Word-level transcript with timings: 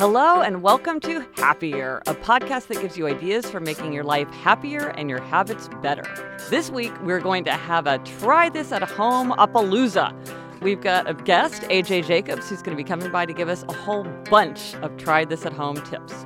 Hello, 0.00 0.40
and 0.40 0.62
welcome 0.62 0.98
to 1.00 1.26
Happier, 1.36 2.00
a 2.06 2.14
podcast 2.14 2.68
that 2.68 2.80
gives 2.80 2.96
you 2.96 3.06
ideas 3.06 3.50
for 3.50 3.60
making 3.60 3.92
your 3.92 4.02
life 4.02 4.30
happier 4.30 4.88
and 4.96 5.10
your 5.10 5.20
habits 5.20 5.68
better. 5.82 6.04
This 6.48 6.70
week, 6.70 6.90
we're 7.02 7.20
going 7.20 7.44
to 7.44 7.52
have 7.52 7.86
a 7.86 7.98
try 7.98 8.48
this 8.48 8.72
at 8.72 8.82
home 8.82 9.32
apalooza. 9.32 10.14
We've 10.62 10.80
got 10.80 11.06
a 11.06 11.12
guest, 11.12 11.64
AJ 11.64 12.06
Jacobs, 12.06 12.48
who's 12.48 12.62
going 12.62 12.74
to 12.74 12.82
be 12.82 12.88
coming 12.88 13.12
by 13.12 13.26
to 13.26 13.34
give 13.34 13.50
us 13.50 13.62
a 13.68 13.74
whole 13.74 14.04
bunch 14.30 14.74
of 14.76 14.96
try 14.96 15.26
this 15.26 15.44
at 15.44 15.52
home 15.52 15.76
tips. 15.82 16.24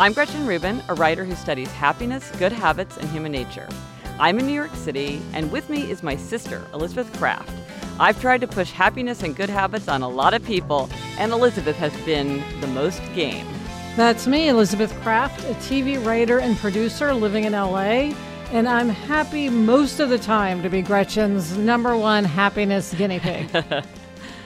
I'm 0.00 0.14
Gretchen 0.14 0.46
Rubin, 0.46 0.82
a 0.88 0.94
writer 0.94 1.26
who 1.26 1.34
studies 1.34 1.70
happiness, 1.72 2.32
good 2.38 2.52
habits, 2.52 2.96
and 2.96 3.06
human 3.10 3.32
nature. 3.32 3.68
I'm 4.18 4.38
in 4.38 4.46
New 4.46 4.54
York 4.54 4.74
City, 4.74 5.20
and 5.34 5.52
with 5.52 5.68
me 5.68 5.90
is 5.90 6.02
my 6.02 6.16
sister, 6.16 6.66
Elizabeth 6.72 7.12
Craft. 7.18 7.52
I've 7.98 8.18
tried 8.18 8.40
to 8.40 8.46
push 8.46 8.70
happiness 8.70 9.22
and 9.22 9.36
good 9.36 9.50
habits 9.50 9.88
on 9.88 10.00
a 10.00 10.08
lot 10.08 10.32
of 10.32 10.42
people, 10.42 10.88
and 11.18 11.32
Elizabeth 11.32 11.76
has 11.76 11.94
been 12.06 12.42
the 12.62 12.66
most 12.68 13.02
game. 13.14 13.46
That's 13.94 14.26
me, 14.26 14.48
Elizabeth 14.48 14.90
Craft, 15.02 15.44
a 15.44 15.54
TV 15.56 16.02
writer 16.02 16.38
and 16.38 16.56
producer 16.56 17.12
living 17.12 17.44
in 17.44 17.52
LA. 17.52 18.14
And 18.52 18.66
I'm 18.66 18.88
happy 18.88 19.50
most 19.50 20.00
of 20.00 20.08
the 20.08 20.18
time 20.18 20.62
to 20.62 20.70
be 20.70 20.80
Gretchen's 20.80 21.58
number 21.58 21.94
one 21.94 22.24
happiness 22.24 22.94
guinea 22.94 23.20
pig. 23.20 23.50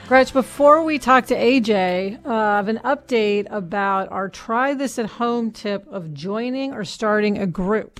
Gretch, 0.07 0.33
before 0.33 0.83
we 0.83 0.99
talk 0.99 1.25
to 1.25 1.35
AJ, 1.35 2.23
uh, 2.27 2.31
I 2.31 2.57
have 2.57 2.67
an 2.67 2.79
update 2.85 3.47
about 3.49 4.11
our 4.11 4.29
try 4.29 4.75
this 4.75 4.99
at 4.99 5.07
home 5.07 5.49
tip 5.49 5.87
of 5.87 6.13
joining 6.13 6.73
or 6.73 6.85
starting 6.85 7.39
a 7.39 7.47
group. 7.47 7.99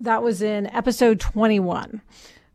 That 0.00 0.22
was 0.22 0.40
in 0.40 0.66
episode 0.68 1.20
21. 1.20 2.00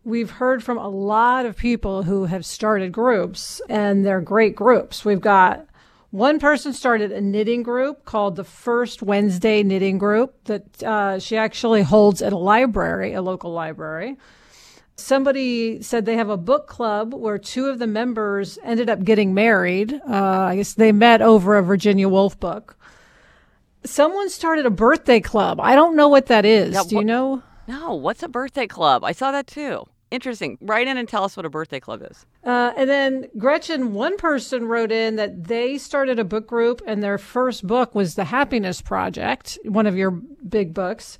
We've 0.03 0.31
heard 0.31 0.63
from 0.63 0.79
a 0.79 0.89
lot 0.89 1.45
of 1.45 1.55
people 1.55 2.01
who 2.01 2.25
have 2.25 2.43
started 2.43 2.91
groups, 2.91 3.61
and 3.69 4.03
they're 4.03 4.19
great 4.19 4.55
groups. 4.55 5.05
We've 5.05 5.21
got 5.21 5.67
one 6.09 6.39
person 6.39 6.73
started 6.73 7.11
a 7.11 7.21
knitting 7.21 7.61
group 7.61 8.03
called 8.03 8.35
the 8.35 8.43
First 8.43 9.03
Wednesday 9.03 9.61
Knitting 9.61 9.99
Group 9.99 10.43
that 10.45 10.81
uh, 10.81 11.19
she 11.19 11.37
actually 11.37 11.83
holds 11.83 12.23
at 12.23 12.33
a 12.33 12.37
library, 12.37 13.13
a 13.13 13.21
local 13.21 13.51
library. 13.51 14.17
Somebody 14.97 15.81
said 15.83 16.05
they 16.05 16.15
have 16.15 16.29
a 16.29 16.37
book 16.37 16.67
club 16.67 17.13
where 17.13 17.37
two 17.37 17.67
of 17.67 17.77
the 17.77 17.85
members 17.87 18.57
ended 18.63 18.89
up 18.89 19.03
getting 19.03 19.33
married. 19.33 19.93
Uh, 20.09 20.13
I 20.13 20.55
guess 20.55 20.73
they 20.73 20.91
met 20.91 21.21
over 21.21 21.55
a 21.55 21.61
Virginia 21.63 22.09
Woolf 22.09 22.39
book. 22.39 22.75
Someone 23.85 24.29
started 24.29 24.65
a 24.65 24.71
birthday 24.71 25.19
club. 25.19 25.59
I 25.61 25.75
don't 25.75 25.95
know 25.95 26.07
what 26.09 26.25
that 26.25 26.45
is. 26.45 26.73
Yeah, 26.73 26.83
Do 26.87 26.95
you 26.95 27.01
wh- 27.01 27.05
know? 27.05 27.43
No, 27.67 27.93
what's 27.93 28.23
a 28.23 28.27
birthday 28.27 28.65
club? 28.65 29.03
I 29.03 29.11
saw 29.11 29.31
that 29.31 29.45
too. 29.45 29.85
Interesting. 30.09 30.57
Write 30.61 30.87
in 30.87 30.97
and 30.97 31.07
tell 31.07 31.23
us 31.25 31.37
what 31.37 31.45
a 31.45 31.49
birthday 31.49 31.79
club 31.79 32.01
is. 32.09 32.25
Uh, 32.43 32.71
and 32.75 32.89
then 32.89 33.27
Gretchen, 33.37 33.93
one 33.93 34.17
person 34.17 34.65
wrote 34.65 34.91
in 34.91 35.17
that 35.17 35.43
they 35.43 35.77
started 35.77 36.17
a 36.17 36.23
book 36.23 36.47
group 36.47 36.81
and 36.87 37.03
their 37.03 37.17
first 37.17 37.67
book 37.67 37.93
was 37.93 38.15
The 38.15 38.23
Happiness 38.23 38.81
Project, 38.81 39.59
one 39.63 39.85
of 39.85 39.95
your 39.95 40.11
big 40.11 40.73
books. 40.73 41.17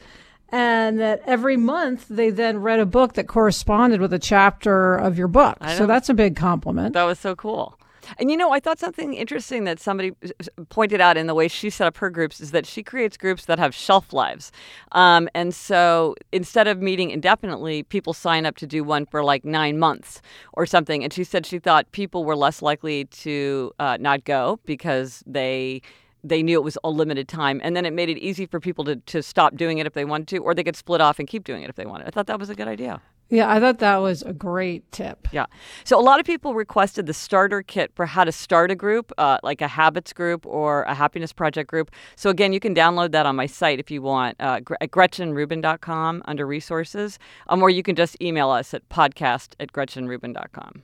And 0.50 1.00
that 1.00 1.22
every 1.25 1.58
month 1.58 2.08
they 2.09 2.30
then 2.30 2.59
read 2.62 2.80
a 2.80 2.85
book 2.85 3.13
that 3.13 3.28
corresponded 3.28 4.00
with 4.00 4.13
a 4.13 4.19
chapter 4.19 4.96
of 4.96 5.18
your 5.18 5.28
book. 5.28 5.58
So 5.75 5.85
that's 5.85 6.09
a 6.09 6.13
big 6.13 6.35
compliment. 6.35 6.94
That 6.94 7.03
was 7.03 7.19
so 7.19 7.35
cool. 7.35 7.78
And 8.19 8.31
you 8.31 8.38
know, 8.38 8.52
I 8.52 8.59
thought 8.59 8.80
something 8.80 9.13
interesting 9.13 9.66
that 9.66 9.80
somebody 9.80 10.13
pointed 10.69 11.02
out 11.02 11.18
in 11.18 11.28
the 11.28 11.34
way 11.34 11.47
she 11.47 11.69
set 11.69 11.88
up 11.88 11.97
her 11.97 12.09
groups 12.09 12.40
is 12.40 12.52
that 12.52 12.66
she 12.66 12.84
creates 12.84 13.18
groups 13.18 13.46
that 13.46 13.59
have 13.59 13.75
shelf 13.75 14.13
lives. 14.13 14.52
Um, 14.94 15.30
and 15.34 15.53
so 15.53 16.16
instead 16.31 16.68
of 16.68 16.81
meeting 16.81 17.09
indefinitely, 17.12 17.84
people 17.84 18.13
sign 18.13 18.46
up 18.46 18.56
to 18.57 18.68
do 18.68 18.84
one 18.84 19.06
for 19.06 19.24
like 19.24 19.44
nine 19.44 19.78
months 19.78 20.22
or 20.53 20.66
something. 20.66 21.03
And 21.03 21.12
she 21.12 21.24
said 21.24 21.46
she 21.46 21.59
thought 21.59 21.91
people 21.91 22.24
were 22.24 22.36
less 22.36 22.62
likely 22.62 23.06
to 23.06 23.72
uh, 23.80 23.97
not 24.00 24.24
go 24.24 24.59
because 24.66 25.24
they 25.25 25.81
they 26.29 26.43
knew 26.43 26.57
it 26.59 26.63
was 26.63 26.77
a 26.83 26.89
limited 26.89 27.27
time 27.27 27.59
and 27.63 27.75
then 27.75 27.85
it 27.85 27.93
made 27.93 28.09
it 28.09 28.17
easy 28.17 28.45
for 28.45 28.59
people 28.59 28.83
to, 28.85 28.95
to 28.97 29.21
stop 29.23 29.55
doing 29.55 29.77
it 29.77 29.88
if 29.88 29.93
they 29.93 30.05
wanted 30.05 30.27
to 30.27 30.38
or 30.38 30.53
they 30.53 30.63
could 30.63 30.75
split 30.75 31.01
off 31.01 31.19
and 31.19 31.27
keep 31.27 31.43
doing 31.43 31.63
it 31.63 31.69
if 31.69 31.75
they 31.75 31.85
wanted 31.85 32.07
i 32.07 32.09
thought 32.09 32.27
that 32.27 32.39
was 32.39 32.49
a 32.49 32.55
good 32.55 32.67
idea 32.67 33.01
Yeah, 33.29 33.51
I 33.51 33.59
thought 33.59 33.79
that 33.79 33.97
was 33.97 34.21
a 34.23 34.31
great 34.31 34.89
tip. 34.93 35.27
yeah. 35.33 35.47
So 35.83 35.99
a 35.99 36.05
lot 36.09 36.21
of 36.21 36.25
people 36.25 36.53
requested 36.55 37.07
the 37.07 37.13
starter 37.13 37.61
kit 37.61 37.91
for 37.93 38.05
how 38.05 38.23
to 38.23 38.31
start 38.31 38.71
a 38.71 38.75
group, 38.75 39.11
uh, 39.17 39.38
like 39.43 39.59
a 39.61 39.67
habits 39.67 40.13
group 40.13 40.45
or 40.45 40.83
a 40.83 40.93
happiness 40.95 41.33
project 41.33 41.69
group. 41.69 41.91
So 42.15 42.29
again, 42.29 42.53
you 42.53 42.61
can 42.61 42.73
download 42.73 43.11
that 43.11 43.25
on 43.25 43.35
my 43.35 43.45
site 43.45 43.79
if 43.83 43.91
you 43.91 44.01
want, 44.01 44.38
uh, 44.39 44.61
at 44.79 44.91
gretchenrubin.com 44.91 46.21
under 46.23 46.47
resources, 46.47 47.19
um, 47.49 47.61
or 47.61 47.69
you 47.69 47.83
can 47.83 47.97
just 47.97 48.15
email 48.21 48.49
us 48.49 48.73
at 48.73 48.88
podcast 48.88 49.55
at 49.59 49.73
gretchenrubin.com. 49.73 50.83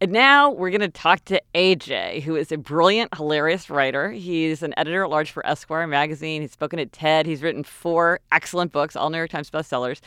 And 0.00 0.12
now 0.12 0.52
we're 0.52 0.70
going 0.70 0.80
to 0.80 0.88
talk 0.88 1.24
to 1.24 1.42
AJ, 1.56 2.22
who 2.22 2.36
is 2.36 2.52
a 2.52 2.56
brilliant, 2.56 3.12
hilarious 3.16 3.68
writer. 3.68 4.12
He's 4.12 4.62
an 4.62 4.72
editor 4.76 5.02
at 5.02 5.10
large 5.10 5.32
for 5.32 5.44
Esquire 5.44 5.88
magazine. 5.88 6.40
He's 6.40 6.52
spoken 6.52 6.78
at 6.78 6.92
TED. 6.92 7.26
He's 7.26 7.42
written 7.42 7.64
four 7.64 8.20
excellent 8.30 8.70
books, 8.70 8.94
all 8.94 9.10
New 9.10 9.16
York 9.16 9.30
Times 9.30 9.50
bestsellers. 9.50 9.98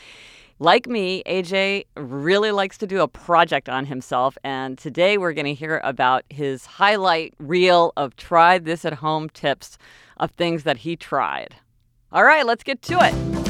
Like 0.59 0.87
me, 0.87 1.23
AJ 1.25 1.87
really 1.97 2.51
likes 2.51 2.77
to 2.77 2.87
do 2.87 3.01
a 3.01 3.07
project 3.07 3.67
on 3.67 3.85
himself. 3.85 4.37
And 4.45 4.77
today 4.77 5.17
we're 5.17 5.33
going 5.33 5.45
to 5.45 5.53
hear 5.53 5.81
about 5.83 6.23
his 6.29 6.65
highlight 6.65 7.33
reel 7.37 7.91
of 7.97 8.15
try 8.15 8.59
this 8.59 8.85
at 8.85 8.93
home 8.93 9.27
tips 9.27 9.77
of 10.15 10.31
things 10.31 10.63
that 10.63 10.77
he 10.77 10.95
tried. 10.95 11.55
All 12.13 12.23
right, 12.23 12.45
let's 12.45 12.63
get 12.63 12.81
to 12.83 12.99
it. 13.01 13.40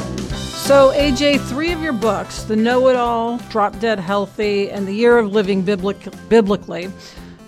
So, 0.72 0.94
AJ, 0.94 1.42
three 1.50 1.74
of 1.74 1.82
your 1.82 1.92
books, 1.92 2.44
The 2.44 2.56
Know 2.56 2.88
It 2.88 2.96
All, 2.96 3.40
Drop 3.50 3.78
Dead 3.80 4.00
Healthy, 4.00 4.72
and 4.72 4.88
The 4.88 4.94
Year 4.94 5.18
of 5.18 5.34
Living 5.34 5.64
Biblic- 5.64 6.30
Biblically, 6.30 6.88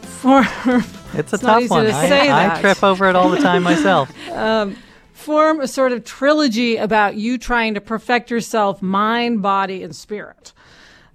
form, 0.02 0.46
It's 1.14 1.31
a 1.31 1.36
It's 1.36 1.42
tough 1.42 1.70
one. 1.70 1.86
to 1.86 1.94
I, 1.94 2.58
I 2.58 2.60
trip 2.60 2.84
over 2.84 3.08
it 3.08 3.16
all 3.16 3.30
the 3.30 3.38
time 3.38 3.64
myself. 3.64 4.12
Um, 4.30 4.75
form 5.14 5.62
a 5.62 5.70
sort 5.70 5.94
of 5.94 6.04
trilogy 6.04 6.75
about 6.75 7.16
you 7.16 7.38
trying 7.38 7.75
to 7.75 7.80
perfect 7.80 8.30
yourself, 8.30 8.81
mind, 8.81 9.42
body, 9.42 9.84
and 9.84 9.96
spirit. 9.96 10.52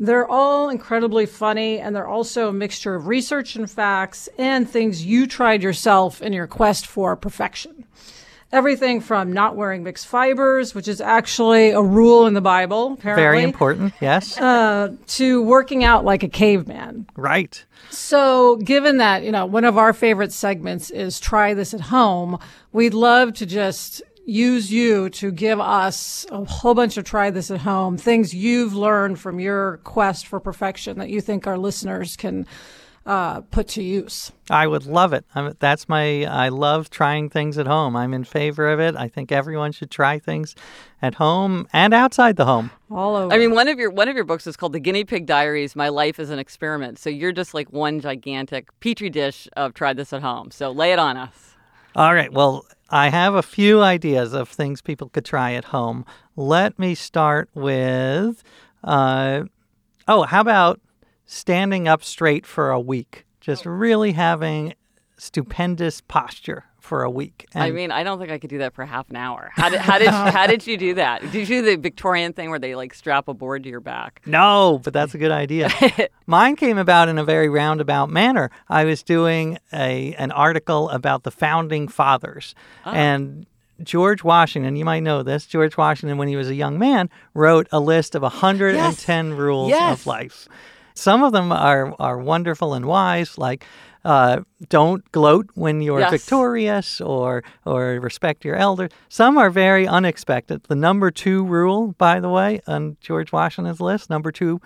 They're 0.00 0.26
all 0.26 0.70
incredibly 0.70 1.26
funny, 1.26 1.78
and 1.78 1.94
they're 1.94 2.08
also 2.08 2.48
a 2.48 2.54
mixture 2.54 2.94
of 2.94 3.06
research 3.06 3.54
and 3.54 3.70
facts 3.70 4.30
and 4.38 4.66
things 4.66 5.04
you 5.04 5.26
tried 5.26 5.62
yourself 5.62 6.22
in 6.22 6.32
your 6.32 6.46
quest 6.46 6.86
for 6.86 7.14
perfection. 7.16 7.84
Everything 8.50 9.02
from 9.02 9.32
not 9.32 9.56
wearing 9.56 9.82
mixed 9.82 10.06
fibers, 10.06 10.74
which 10.74 10.88
is 10.88 11.00
actually 11.02 11.70
a 11.70 11.82
rule 11.82 12.26
in 12.26 12.32
the 12.32 12.40
Bible, 12.40 12.94
apparently, 12.94 13.22
Very 13.22 13.42
important. 13.42 13.92
Yes. 14.00 14.38
uh, 14.38 14.94
to 15.08 15.42
working 15.42 15.84
out 15.84 16.04
like 16.04 16.22
a 16.22 16.28
caveman. 16.28 17.06
right. 17.14 17.64
So, 17.90 18.56
given 18.56 18.98
that, 18.98 19.22
you 19.22 19.32
know, 19.32 19.46
one 19.46 19.64
of 19.64 19.76
our 19.78 19.92
favorite 19.92 20.32
segments 20.32 20.90
is 20.90 21.20
try 21.20 21.54
this 21.54 21.72
at 21.74 21.80
home, 21.80 22.38
we'd 22.72 22.94
love 22.94 23.32
to 23.34 23.46
just 23.46 24.02
use 24.26 24.70
you 24.70 25.08
to 25.08 25.30
give 25.30 25.58
us 25.58 26.26
a 26.30 26.44
whole 26.44 26.74
bunch 26.74 26.98
of 26.98 27.04
try 27.04 27.30
this 27.30 27.50
at 27.50 27.60
home, 27.60 27.96
things 27.96 28.34
you've 28.34 28.74
learned 28.74 29.18
from 29.18 29.40
your 29.40 29.78
quest 29.84 30.26
for 30.26 30.38
perfection 30.38 30.98
that 30.98 31.08
you 31.08 31.20
think 31.20 31.46
our 31.46 31.56
listeners 31.56 32.14
can 32.14 32.46
uh, 33.06 33.40
put 33.40 33.68
to 33.68 33.82
use. 33.82 34.32
I 34.50 34.66
would 34.66 34.84
love 34.86 35.12
it. 35.12 35.24
I'm, 35.34 35.54
that's 35.58 35.88
my. 35.88 36.24
I 36.24 36.48
love 36.48 36.90
trying 36.90 37.30
things 37.30 37.56
at 37.58 37.66
home. 37.66 37.96
I'm 37.96 38.12
in 38.12 38.24
favor 38.24 38.68
of 38.68 38.80
it. 38.80 38.96
I 38.96 39.08
think 39.08 39.32
everyone 39.32 39.72
should 39.72 39.90
try 39.90 40.18
things 40.18 40.54
at 41.00 41.14
home 41.14 41.66
and 41.72 41.94
outside 41.94 42.36
the 42.36 42.44
home. 42.44 42.70
All 42.90 43.16
over. 43.16 43.32
I 43.32 43.38
mean, 43.38 43.52
one 43.52 43.68
of 43.68 43.78
your 43.78 43.90
one 43.90 44.08
of 44.08 44.14
your 44.14 44.24
books 44.24 44.46
is 44.46 44.56
called 44.56 44.72
The 44.72 44.80
Guinea 44.80 45.04
Pig 45.04 45.26
Diaries: 45.26 45.74
My 45.74 45.88
Life 45.88 46.18
as 46.18 46.30
an 46.30 46.38
Experiment. 46.38 46.98
So 46.98 47.08
you're 47.10 47.32
just 47.32 47.54
like 47.54 47.72
one 47.72 48.00
gigantic 48.00 48.68
petri 48.80 49.10
dish 49.10 49.48
of 49.56 49.74
try 49.74 49.92
this 49.92 50.12
at 50.12 50.22
home. 50.22 50.50
So 50.50 50.70
lay 50.70 50.92
it 50.92 50.98
on 50.98 51.16
us. 51.16 51.54
All 51.96 52.14
right. 52.14 52.32
Well, 52.32 52.66
I 52.90 53.08
have 53.08 53.34
a 53.34 53.42
few 53.42 53.80
ideas 53.82 54.32
of 54.32 54.48
things 54.48 54.82
people 54.82 55.08
could 55.08 55.24
try 55.24 55.52
at 55.52 55.66
home. 55.66 56.04
Let 56.36 56.78
me 56.78 56.94
start 56.94 57.48
with. 57.54 58.42
Uh, 58.84 59.44
oh, 60.06 60.22
how 60.22 60.40
about 60.40 60.80
standing 61.28 61.86
up 61.86 62.02
straight 62.02 62.44
for 62.44 62.70
a 62.70 62.80
week? 62.80 63.24
Just 63.40 63.66
oh. 63.66 63.70
really 63.70 64.12
having 64.12 64.74
stupendous 65.16 66.00
posture 66.00 66.64
for 66.80 67.02
a 67.02 67.10
week. 67.10 67.46
I 67.54 67.70
mean, 67.70 67.90
I 67.90 68.02
don't 68.02 68.18
think 68.18 68.30
I 68.30 68.38
could 68.38 68.48
do 68.48 68.58
that 68.58 68.74
for 68.74 68.84
half 68.86 69.10
an 69.10 69.16
hour. 69.16 69.50
How 69.54 69.68
did 69.68 69.80
how 69.80 69.98
did 69.98 70.08
how 70.08 70.46
did 70.46 70.66
you 70.66 70.78
do 70.78 70.94
that? 70.94 71.20
Did 71.20 71.34
you 71.34 71.44
do 71.44 71.62
the 71.62 71.76
Victorian 71.76 72.32
thing 72.32 72.48
where 72.48 72.58
they 72.58 72.74
like 72.74 72.94
strap 72.94 73.28
a 73.28 73.34
board 73.34 73.64
to 73.64 73.68
your 73.68 73.80
back? 73.80 74.22
No, 74.24 74.80
but 74.82 74.94
that's 74.94 75.14
a 75.14 75.18
good 75.18 75.30
idea. 75.30 75.68
Mine 76.26 76.56
came 76.56 76.78
about 76.78 77.08
in 77.08 77.18
a 77.18 77.24
very 77.24 77.48
roundabout 77.48 78.08
manner. 78.08 78.50
I 78.68 78.84
was 78.84 79.02
doing 79.02 79.58
a 79.72 80.14
an 80.14 80.30
article 80.30 80.88
about 80.88 81.24
the 81.24 81.30
founding 81.30 81.88
fathers, 81.88 82.54
oh. 82.86 82.92
and 82.92 83.46
George 83.82 84.24
Washington. 84.24 84.76
You 84.76 84.84
might 84.84 85.00
know 85.02 85.22
this. 85.22 85.46
George 85.46 85.76
Washington, 85.76 86.16
when 86.16 86.28
he 86.28 86.36
was 86.36 86.48
a 86.48 86.54
young 86.54 86.78
man, 86.78 87.10
wrote 87.34 87.68
a 87.70 87.80
list 87.80 88.14
of 88.14 88.22
110 88.22 89.34
rules 89.34 89.70
Yes. 89.70 90.00
of 90.00 90.06
life. 90.06 90.48
Some 90.98 91.22
of 91.22 91.32
them 91.32 91.52
are 91.52 91.94
are 91.98 92.18
wonderful 92.18 92.74
and 92.74 92.86
wise, 92.86 93.38
like. 93.38 93.64
Uh, 94.04 94.40
don't 94.68 95.02
gloat 95.12 95.50
when 95.54 95.82
you're 95.82 95.98
Yes. 96.00 96.12
victorious 96.12 97.00
or 97.00 97.42
or 97.66 97.98
respect 98.00 98.44
your 98.44 98.54
elders. 98.54 98.90
Some 99.08 99.36
are 99.36 99.50
very 99.50 99.86
unexpected. 99.88 100.62
The 100.68 100.76
number 100.76 101.10
two 101.10 101.44
rule, 101.44 101.94
by 101.98 102.20
the 102.20 102.28
way, 102.30 102.60
on 102.66 102.96
George 103.00 103.32
Washington's 103.32 103.80
list, 103.80 104.08
number 104.08 104.30
two 104.30 104.60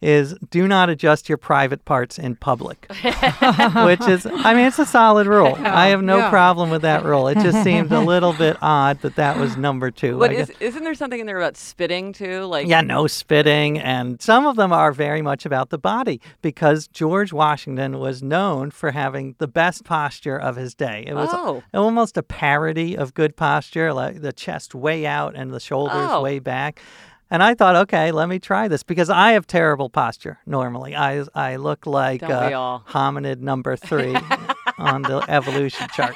is 0.00 0.34
do 0.50 0.68
not 0.68 0.88
adjust 0.88 1.28
your 1.28 1.38
private 1.38 1.84
parts 1.84 2.18
in 2.18 2.36
public. 2.36 2.86
Which 3.02 4.06
is 4.08 4.26
I 4.26 4.54
mean 4.54 4.66
it's 4.66 4.78
a 4.78 4.86
solid 4.86 5.26
rule. 5.26 5.56
I 5.58 5.88
have 5.88 6.02
no 6.02 6.18
yeah. 6.18 6.30
problem 6.30 6.70
with 6.70 6.82
that 6.82 7.04
rule. 7.04 7.26
It 7.28 7.38
just 7.38 7.62
seemed 7.64 7.90
a 7.92 8.00
little 8.00 8.32
bit 8.32 8.56
odd 8.62 9.00
that 9.00 9.16
that 9.16 9.36
was 9.36 9.56
number 9.56 9.90
two. 9.90 10.18
But 10.18 10.32
is, 10.32 10.50
isn't 10.60 10.84
there 10.84 10.94
something 10.94 11.18
in 11.20 11.26
there 11.26 11.38
about 11.38 11.56
spitting 11.56 12.12
too? 12.12 12.42
Like 12.44 12.68
yeah, 12.68 12.80
no 12.80 13.06
spitting. 13.06 13.78
And 13.78 14.20
some 14.22 14.46
of 14.46 14.56
them 14.56 14.72
are 14.72 14.92
very 14.92 15.22
much 15.22 15.44
about 15.44 15.70
the 15.70 15.78
body 15.78 16.20
because 16.42 16.86
George 16.88 17.32
Washington 17.32 17.98
was 17.98 18.22
known 18.22 18.70
for 18.70 18.92
having 18.92 19.34
the 19.38 19.48
best 19.48 19.84
posture 19.84 20.38
of 20.38 20.56
his 20.56 20.74
day. 20.74 21.04
It 21.06 21.14
was 21.14 21.28
Oh. 21.32 21.62
almost 21.74 22.16
a 22.16 22.22
parody 22.22 22.96
of 22.96 23.14
good 23.14 23.36
posture, 23.36 23.92
like 23.92 24.20
the 24.22 24.32
chest 24.32 24.74
way 24.74 25.06
out 25.06 25.34
and 25.34 25.52
the 25.52 25.60
shoulders 25.60 26.08
Oh. 26.10 26.22
way 26.22 26.38
back. 26.38 26.80
And 27.30 27.42
I 27.42 27.54
thought, 27.54 27.76
okay, 27.76 28.10
let 28.10 28.28
me 28.28 28.38
try 28.38 28.68
this 28.68 28.82
because 28.82 29.10
I 29.10 29.32
have 29.32 29.46
terrible 29.46 29.90
posture 29.90 30.38
normally. 30.46 30.96
I, 30.96 31.24
I 31.34 31.56
look 31.56 31.86
like 31.86 32.20
Don't 32.20 32.30
uh, 32.30 32.78
hominid 32.88 33.40
number 33.40 33.76
three 33.76 34.16
on 34.78 35.02
the 35.02 35.22
evolution 35.28 35.86
chart. 35.94 36.14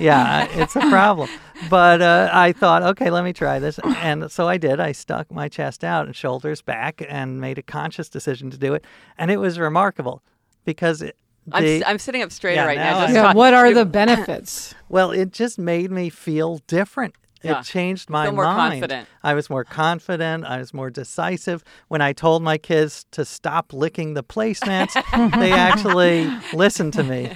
yeah, 0.00 0.48
it's 0.50 0.74
a 0.76 0.80
problem. 0.80 1.28
But 1.70 2.02
uh, 2.02 2.28
I 2.32 2.52
thought, 2.52 2.82
okay, 2.82 3.10
let 3.10 3.22
me 3.22 3.32
try 3.32 3.58
this. 3.60 3.78
And 3.98 4.30
so 4.32 4.48
I 4.48 4.56
did. 4.58 4.80
I 4.80 4.92
stuck 4.92 5.30
my 5.30 5.48
chest 5.48 5.84
out 5.84 6.06
and 6.06 6.16
shoulders 6.16 6.60
back 6.60 7.02
and 7.08 7.40
made 7.40 7.58
a 7.58 7.62
conscious 7.62 8.08
decision 8.08 8.50
to 8.50 8.58
do 8.58 8.74
it. 8.74 8.84
And 9.16 9.30
it 9.30 9.36
was 9.36 9.58
remarkable 9.60 10.22
because 10.64 11.02
it, 11.02 11.16
I'm, 11.52 11.62
the- 11.62 11.76
s- 11.78 11.82
I'm 11.86 11.98
sitting 11.98 12.22
up 12.22 12.32
straight 12.32 12.56
Yeah, 12.56 12.66
right 12.66 12.78
now 12.78 12.98
now. 12.98 13.06
Just 13.06 13.14
yeah, 13.14 13.32
what 13.32 13.54
are 13.54 13.72
the 13.72 13.84
benefits? 14.00 14.74
well, 14.88 15.12
it 15.12 15.30
just 15.32 15.58
made 15.58 15.90
me 15.92 16.08
feel 16.10 16.58
different. 16.66 17.14
Yeah. 17.42 17.60
It 17.60 17.64
changed 17.64 18.08
my 18.10 18.26
feel 18.26 18.34
more 18.34 18.44
mind. 18.44 18.74
confident. 18.74 19.08
I 19.22 19.34
was 19.34 19.50
more 19.50 19.64
confident. 19.64 20.44
I 20.44 20.58
was 20.58 20.72
more 20.72 20.90
decisive. 20.90 21.64
When 21.88 22.00
I 22.00 22.12
told 22.12 22.42
my 22.42 22.58
kids 22.58 23.04
to 23.12 23.24
stop 23.24 23.72
licking 23.72 24.14
the 24.14 24.22
placemats, 24.24 24.94
they 25.38 25.52
actually 25.68 26.30
listened 26.52 26.92
to 26.94 27.02
me. 27.02 27.32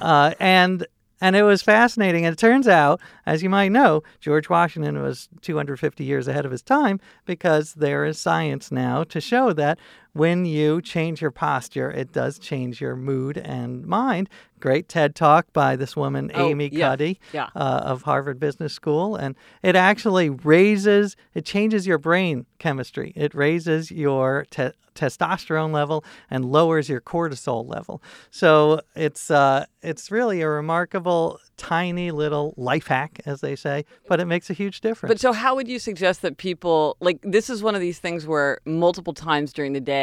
Uh, 0.00 0.34
and 0.38 0.86
and 1.20 1.36
it 1.36 1.42
was 1.42 1.62
fascinating. 1.62 2.24
And 2.24 2.32
it 2.32 2.38
turns 2.38 2.66
out, 2.66 3.00
as 3.26 3.42
you 3.42 3.50
might 3.50 3.68
know, 3.68 4.02
George 4.20 4.48
Washington 4.48 5.02
was 5.02 5.28
250 5.42 6.02
years 6.02 6.26
ahead 6.26 6.46
of 6.46 6.50
his 6.52 6.62
time 6.62 6.98
because 7.26 7.74
there 7.74 8.04
is 8.04 8.18
science 8.18 8.72
now 8.72 9.04
to 9.04 9.20
show 9.20 9.52
that 9.52 9.78
when 10.12 10.44
you 10.44 10.80
change 10.82 11.20
your 11.20 11.30
posture, 11.30 11.90
it 11.90 12.12
does 12.12 12.38
change 12.38 12.80
your 12.80 12.96
mood 12.96 13.38
and 13.38 13.86
mind. 13.86 14.28
Great 14.58 14.88
TED 14.88 15.14
talk 15.14 15.52
by 15.52 15.76
this 15.76 15.96
woman, 15.96 16.30
Oh, 16.34 16.48
Amy 16.48 16.68
yeah, 16.72 16.88
Cuddy 16.88 17.20
yeah. 17.32 17.48
uh, 17.56 17.80
of 17.84 18.02
Harvard 18.02 18.38
Business 18.38 18.72
School, 18.74 19.16
and 19.16 19.34
it 19.62 19.74
actually 19.76 20.28
raises, 20.28 21.16
it 21.34 21.44
changes 21.46 21.86
your 21.86 21.98
brain 21.98 22.44
chemistry. 22.58 23.12
It 23.16 23.34
raises 23.34 23.90
your 23.90 24.44
te- 24.50 24.72
testosterone 24.94 25.72
level 25.72 26.04
and 26.30 26.44
lowers 26.44 26.88
your 26.90 27.00
cortisol 27.00 27.66
level. 27.66 28.02
So 28.30 28.82
it's 28.94 29.30
uh, 29.30 29.64
it's 29.82 30.10
really 30.10 30.42
a 30.42 30.48
remarkable, 30.48 31.38
tiny 31.56 32.10
little 32.10 32.52
life 32.58 32.88
hack, 32.88 33.20
as 33.24 33.40
they 33.40 33.56
say, 33.56 33.86
but 34.08 34.20
it 34.20 34.26
makes 34.26 34.50
a 34.50 34.52
huge 34.52 34.82
difference. 34.82 35.10
But 35.10 35.20
so, 35.20 35.32
how 35.32 35.54
would 35.54 35.68
you 35.68 35.78
suggest 35.78 36.20
that 36.22 36.36
people 36.36 36.98
like 37.00 37.18
this 37.22 37.48
is 37.48 37.62
one 37.62 37.74
of 37.74 37.80
these 37.80 37.98
things 37.98 38.26
where 38.26 38.58
multiple 38.66 39.14
times 39.14 39.54
during 39.54 39.72
the 39.72 39.80
day 39.80 39.99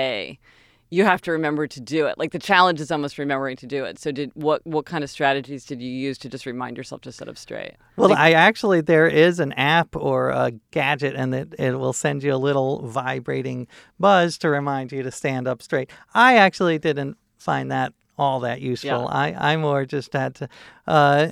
you 0.89 1.03
have 1.03 1.21
to 1.21 1.31
remember 1.31 1.67
to 1.67 1.81
do 1.81 2.07
it. 2.07 2.17
Like 2.17 2.31
the 2.31 2.39
challenge 2.39 2.79
is 2.79 2.91
almost 2.91 3.17
remembering 3.17 3.57
to 3.57 3.67
do 3.67 3.83
it. 3.83 3.99
So, 3.99 4.11
did 4.11 4.31
what 4.35 4.65
what 4.65 4.85
kind 4.85 5.03
of 5.03 5.09
strategies 5.09 5.65
did 5.65 5.81
you 5.81 5.89
use 5.89 6.17
to 6.19 6.29
just 6.29 6.45
remind 6.45 6.77
yourself 6.77 7.01
to 7.01 7.11
sit 7.11 7.27
up 7.27 7.37
straight? 7.37 7.73
Well, 7.97 8.13
I 8.13 8.31
actually 8.31 8.81
there 8.81 9.07
is 9.07 9.39
an 9.39 9.53
app 9.53 9.95
or 9.95 10.29
a 10.29 10.53
gadget, 10.71 11.15
and 11.15 11.35
it, 11.35 11.55
it 11.59 11.77
will 11.77 11.93
send 11.93 12.23
you 12.23 12.33
a 12.33 12.37
little 12.37 12.87
vibrating 12.87 13.67
buzz 13.99 14.37
to 14.39 14.49
remind 14.49 14.91
you 14.91 15.03
to 15.03 15.11
stand 15.11 15.47
up 15.47 15.61
straight. 15.61 15.89
I 16.13 16.37
actually 16.37 16.79
didn't 16.79 17.17
find 17.37 17.71
that 17.71 17.93
all 18.17 18.39
that 18.41 18.61
useful. 18.61 18.89
Yeah. 18.89 19.05
I 19.05 19.53
I 19.53 19.57
more 19.57 19.85
just 19.85 20.13
had 20.13 20.35
to. 20.35 20.49
Uh, 20.85 21.29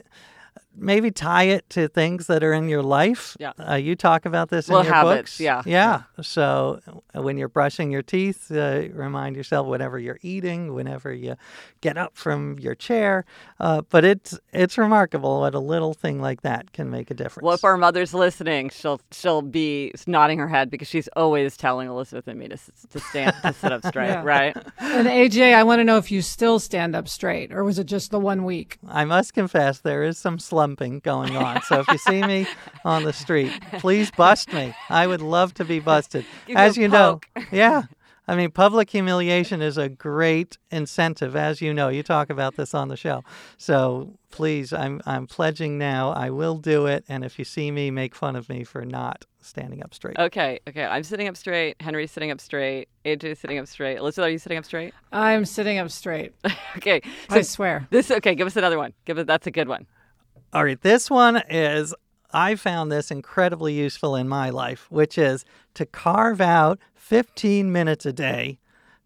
Maybe 0.77 1.11
tie 1.11 1.43
it 1.43 1.69
to 1.71 1.87
things 1.87 2.27
that 2.27 2.43
are 2.43 2.53
in 2.53 2.67
your 2.69 2.83
life. 2.83 3.35
Yeah. 3.39 3.53
Uh, 3.57 3.75
you 3.75 3.95
talk 3.95 4.25
about 4.25 4.49
this 4.49 4.67
Little 4.67 4.81
in 4.81 4.85
your 4.87 4.93
habits, 4.93 5.17
books. 5.17 5.39
yeah. 5.39 5.61
Yeah. 5.65 6.03
So 6.21 6.79
uh, 7.15 7.21
when 7.21 7.37
you're 7.37 7.47
brushing 7.49 7.91
your 7.91 8.01
teeth, 8.01 8.51
uh, 8.51 8.83
remind 8.91 9.35
yourself 9.35 9.67
whenever 9.67 9.97
you're 9.99 10.19
eating, 10.21 10.73
whenever 10.73 11.13
you 11.13 11.35
get 11.81 11.97
up 11.97 12.15
from 12.17 12.57
your 12.59 12.75
chair. 12.75 13.25
Uh, 13.59 13.81
but 13.89 14.03
it's 14.03 14.37
it's 14.53 14.77
remarkable 14.77 15.41
what 15.41 15.55
a 15.55 15.59
little 15.59 15.93
thing 15.93 16.21
like 16.21 16.41
that 16.41 16.73
can 16.73 16.89
make 16.89 17.09
a 17.11 17.13
difference. 17.13 17.45
Well, 17.45 17.55
if 17.55 17.63
our 17.63 17.77
mother's 17.77 18.13
listening, 18.13 18.69
she'll 18.69 18.99
she'll 19.11 19.41
be 19.41 19.93
nodding 20.07 20.39
her 20.39 20.47
head 20.47 20.69
because 20.69 20.87
she's 20.87 21.07
always 21.15 21.55
telling 21.57 21.87
Elizabeth 21.87 22.27
and 22.27 22.39
me 22.39 22.47
to, 22.47 22.53
s- 22.53 22.69
to 22.91 22.99
stand 22.99 23.35
to 23.43 23.53
sit 23.53 23.71
up 23.71 23.85
straight, 23.85 24.07
Yeah. 24.09 24.23
right? 24.23 24.55
And 24.79 25.07
AJ, 25.07 25.53
I 25.53 25.63
want 25.63 25.79
to 25.79 25.83
know 25.83 25.97
if 25.97 26.11
you 26.11 26.21
still 26.21 26.59
stand 26.59 26.95
up 26.95 27.07
straight, 27.07 27.51
or 27.53 27.63
was 27.63 27.79
it 27.79 27.85
just 27.85 28.11
the 28.11 28.19
one 28.19 28.43
week? 28.43 28.77
I 28.87 29.05
must 29.05 29.33
confess 29.33 29.79
there 29.79 30.03
is 30.03 30.17
some 30.17 30.39
slumping 30.65 30.99
going 30.99 31.35
on. 31.45 31.61
So 31.63 31.79
if 31.79 31.87
you 31.89 31.97
see 31.97 32.21
me 32.23 32.47
on 32.83 33.03
the 33.03 33.13
street, 33.13 33.51
please 33.79 34.11
bust 34.17 34.51
me. 34.53 34.73
I 34.89 35.07
would 35.07 35.21
love 35.21 35.53
to 35.55 35.65
be 35.65 35.79
busted. 35.79 36.25
Give 36.47 36.55
you 36.55 36.63
as 36.63 36.77
a 36.77 36.81
you 36.81 36.87
know, 36.87 37.21
yeah. 37.51 37.83
I 38.27 38.35
mean, 38.35 38.49
public 38.49 38.89
humiliation 38.89 39.61
is 39.61 39.77
a 39.77 39.87
great 39.87 40.57
incentive, 40.71 41.35
as 41.35 41.61
you 41.61 41.71
know. 41.71 41.89
You 41.89 42.01
talk 42.01 42.31
about 42.31 42.55
this 42.55 42.73
on 42.73 42.87
the 42.87 42.97
show. 42.97 43.23
So 43.55 44.17
please, 44.31 44.73
I'm 44.73 44.99
I'm 45.05 45.27
pledging 45.27 45.77
now. 45.77 46.09
I 46.09 46.31
will 46.31 46.57
do 46.57 46.87
it. 46.87 47.05
And 47.07 47.23
if 47.23 47.37
you 47.37 47.45
see 47.45 47.69
me, 47.69 47.91
make 47.91 48.15
fun 48.15 48.35
of 48.35 48.49
me 48.49 48.63
for 48.63 48.83
not 48.83 49.25
standing 49.41 49.83
up 49.83 49.93
straight. 49.93 50.17
Okay, 50.17 50.59
okay. 50.67 50.85
I'm 50.85 51.03
sitting 51.03 51.27
up 51.27 51.37
straight. 51.37 51.79
Henry's 51.79 52.11
sitting 52.11 52.31
up 52.31 52.41
straight. 52.41 52.89
AJ's 53.05 53.37
sitting 53.37 53.59
up 53.59 53.67
straight. 53.67 53.97
Elizabeth, 53.97 54.27
are 54.27 54.31
you 54.31 54.39
sitting 54.39 54.57
up 54.57 54.65
straight? 54.65 54.95
I'm 55.11 55.45
sitting 55.45 55.77
up 55.77 55.91
straight. 55.91 56.33
Okay. 56.77 57.01
So 57.29 57.35
I 57.37 57.41
swear. 57.43 57.87
this 57.91 58.09
okay. 58.09 58.33
Give 58.33 58.47
us 58.47 58.55
another 58.55 58.79
one. 58.79 58.93
Give 59.05 59.19
it. 59.19 59.27
That's 59.27 59.45
a 59.45 59.51
good 59.51 59.67
one. 59.67 59.85
All 60.55 60.63
right, 60.63 60.79
this 60.79 61.09
one 61.09 61.43
is 61.49 61.93
I 62.31 62.55
found 62.55 62.89
this 62.89 63.11
incredibly 63.11 63.73
useful 63.73 64.15
in 64.15 64.29
my 64.29 64.49
life, 64.49 64.89
which 64.89 65.17
is 65.17 65.43
to 65.73 65.85
carve 65.85 66.39
out 66.39 66.79
15 66.93 67.73
minutes 67.73 68.05
a 68.05 68.13
day 68.13 68.59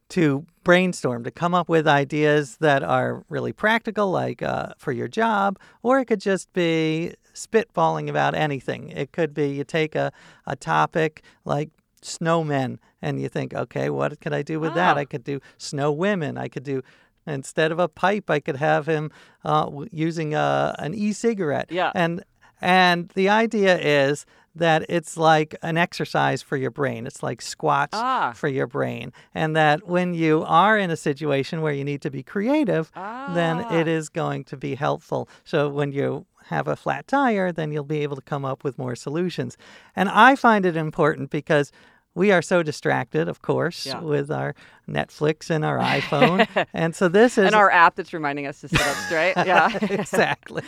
to 0.10 0.46
brainstorm, 0.64 1.24
to 1.24 1.32
come 1.32 1.56
up 1.56 1.68
with 1.68 1.88
ideas 1.88 2.58
that 2.58 2.84
are 2.84 3.26
really 3.30 3.52
practical, 3.52 4.12
like 4.12 4.44
uh, 4.44 4.74
for 4.78 4.92
your 4.92 5.08
job, 5.08 5.58
or 5.82 6.00
it 6.00 6.06
could 6.06 6.22
just 6.22 6.54
be 6.54 7.16
spitballing 7.34 8.08
about 8.08 8.36
anything. 8.36 8.90
It 8.90 9.12
could 9.12 9.34
be 9.34 9.48
you 9.48 9.64
take 9.64 9.96
a, 9.96 10.12
a 10.46 10.56
topic 10.56 11.24
like 11.46 11.72
snowmen 12.04 12.78
and 13.02 13.20
you 13.20 13.28
think, 13.28 13.56
okay, 13.56 13.90
what 13.90 14.22
could 14.22 14.34
I 14.34 14.44
do 14.44 14.60
with 14.60 14.76
that? 14.76 14.98
Oh. 14.98 15.00
I 15.00 15.06
could 15.06 15.24
do 15.24 15.40
snow 15.58 15.92
women. 15.92 16.38
I 16.38 16.48
could 16.48 16.64
do 16.64 16.84
instead 17.30 17.72
of 17.72 17.80
a 17.80 17.88
pipe, 17.88 18.30
I 18.30 18.40
could 18.40 18.58
have 18.58 18.88
him 18.88 19.12
uh, 19.44 19.70
using 19.92 20.34
a, 20.34 20.76
an 20.80 20.94
e-cigarette. 20.94 21.72
Yeah. 21.72 21.92
And 21.96 22.24
and 22.62 23.10
the 23.16 23.30
idea 23.30 23.78
is 23.80 24.26
that 24.56 24.86
it's 24.90 25.16
like 25.16 25.56
an 25.62 25.78
exercise 25.78 26.42
for 26.42 26.58
your 26.58 26.72
brain. 26.72 27.08
It's 27.08 27.24
like 27.24 27.42
squats 27.42 27.94
Ah. 27.98 28.34
for 28.36 28.48
your 28.48 28.68
brain. 28.68 29.14
And 29.34 29.56
that 29.56 29.88
when 29.88 30.14
you 30.14 30.44
are 30.46 30.78
in 30.78 30.92
a 30.92 30.98
situation 30.98 31.62
where 31.62 31.72
you 31.72 31.84
need 31.86 32.02
to 32.02 32.12
be 32.12 32.24
creative, 32.24 32.92
ah. 32.96 33.32
then 33.34 33.60
it 33.72 33.88
is 33.88 34.10
going 34.10 34.44
to 34.46 34.58
be 34.58 34.76
helpful. 34.76 35.30
So 35.46 35.70
when 35.70 35.92
you 35.92 36.26
have 36.46 36.68
a 36.68 36.76
flat 36.76 37.08
tire, 37.08 37.52
then 37.52 37.72
you'll 37.72 37.84
be 37.84 38.04
able 38.04 38.16
to 38.16 38.22
come 38.22 38.44
up 38.44 38.64
with 38.64 38.78
more 38.78 38.96
solutions. 38.96 39.56
And 39.96 40.10
I 40.10 40.36
find 40.36 40.66
it 40.66 40.76
important 40.76 41.30
because 41.30 41.72
we 42.20 42.32
are 42.34 42.42
so 42.42 42.62
distracted, 42.62 43.30
of 43.30 43.42
course, 43.42 43.86
Yeah. 43.86 44.02
with 44.02 44.30
our 44.30 44.54
Netflix 44.90 45.50
and 45.50 45.64
our 45.64 45.80
iPhone. 45.80 46.46
and 46.74 46.94
so 46.94 47.08
this 47.08 47.38
is 47.38 47.46
and 47.46 47.56
our 47.56 47.72
app 47.72 47.96
that's 47.96 48.12
reminding 48.12 48.46
us 48.46 48.60
to 48.62 48.68
sit 48.68 48.82
up 48.82 48.98
straight. 49.08 49.36
Yeah. 49.46 49.70
exactly. 49.82 50.64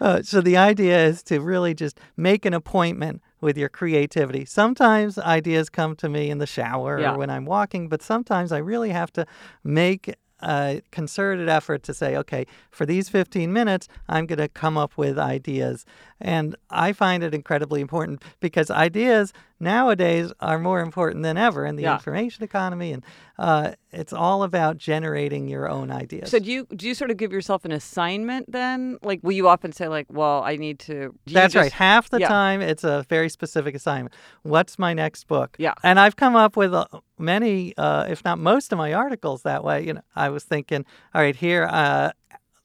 Uh, 0.00 0.20
so 0.22 0.40
the 0.42 0.56
idea 0.58 1.06
is 1.06 1.22
to 1.24 1.40
really 1.40 1.72
just 1.74 1.98
make 2.16 2.44
an 2.44 2.52
appointment 2.52 3.22
with 3.40 3.56
your 3.56 3.70
creativity. 3.70 4.44
Sometimes 4.44 5.18
ideas 5.18 5.70
come 5.70 5.96
to 5.96 6.08
me 6.10 6.28
in 6.30 6.38
the 6.38 6.46
shower 6.46 7.00
Yeah. 7.00 7.14
or 7.14 7.18
when 7.18 7.30
I'm 7.30 7.46
walking, 7.46 7.88
but 7.88 8.02
sometimes 8.02 8.52
I 8.52 8.58
really 8.58 8.90
have 8.90 9.10
to 9.14 9.26
make 9.64 10.14
a 10.40 10.82
concerted 10.90 11.48
effort 11.48 11.82
to 11.84 11.94
say, 11.94 12.16
okay, 12.16 12.46
for 12.70 12.84
these 12.86 13.08
15 13.08 13.52
minutes, 13.52 13.88
I'm 14.08 14.26
going 14.26 14.38
to 14.38 14.48
come 14.48 14.76
up 14.76 14.96
with 14.96 15.18
ideas. 15.18 15.84
And 16.20 16.56
I 16.70 16.92
find 16.92 17.22
it 17.22 17.34
incredibly 17.34 17.80
important 17.80 18.22
because 18.40 18.70
ideas 18.70 19.32
nowadays 19.60 20.32
are 20.40 20.58
more 20.58 20.80
important 20.80 21.22
than 21.22 21.36
ever 21.36 21.64
in 21.66 21.76
the 21.76 21.82
Yeah. 21.84 21.94
information 21.94 22.44
economy. 22.44 22.92
And 22.92 23.04
uh, 23.38 23.72
it's 23.92 24.12
all 24.12 24.42
about 24.42 24.76
generating 24.78 25.48
your 25.48 25.68
own 25.68 25.90
ideas. 25.90 26.30
So 26.30 26.38
do 26.38 26.50
you 26.50 26.66
do 26.74 26.86
you 26.88 26.94
sort 26.94 27.10
of 27.10 27.16
give 27.18 27.32
yourself 27.32 27.64
an 27.64 27.72
assignment 27.72 28.50
then? 28.50 28.98
Like 29.02 29.20
will 29.22 29.32
you 29.32 29.48
often 29.48 29.72
say 29.72 29.88
like, 29.88 30.06
well, 30.10 30.42
I 30.42 30.56
need 30.56 30.78
to 30.80 31.14
That's 31.26 31.54
right. 31.54 31.72
Half 31.72 32.10
the 32.10 32.20
yeah. 32.20 32.28
time, 32.28 32.60
it's 32.62 32.84
a 32.84 33.04
very 33.08 33.28
specific 33.28 33.74
assignment. 33.74 34.14
What's 34.42 34.78
my 34.78 34.92
next 34.94 35.26
book? 35.26 35.56
Yeah. 35.58 35.74
And 35.82 35.98
I've 36.00 36.16
come 36.16 36.36
up 36.36 36.56
with 36.56 36.72
uh, 36.74 36.86
many, 37.18 37.74
uh, 37.76 38.06
if 38.08 38.24
not 38.24 38.38
most, 38.38 38.72
of 38.72 38.78
my 38.78 38.92
articles 38.92 39.42
that 39.42 39.64
way. 39.64 39.84
You 39.84 39.94
know, 39.94 40.02
I 40.14 40.28
was 40.28 40.44
thinking, 40.44 40.84
all 41.14 41.20
right, 41.22 41.36
here, 41.36 41.68
uh, 41.70 42.12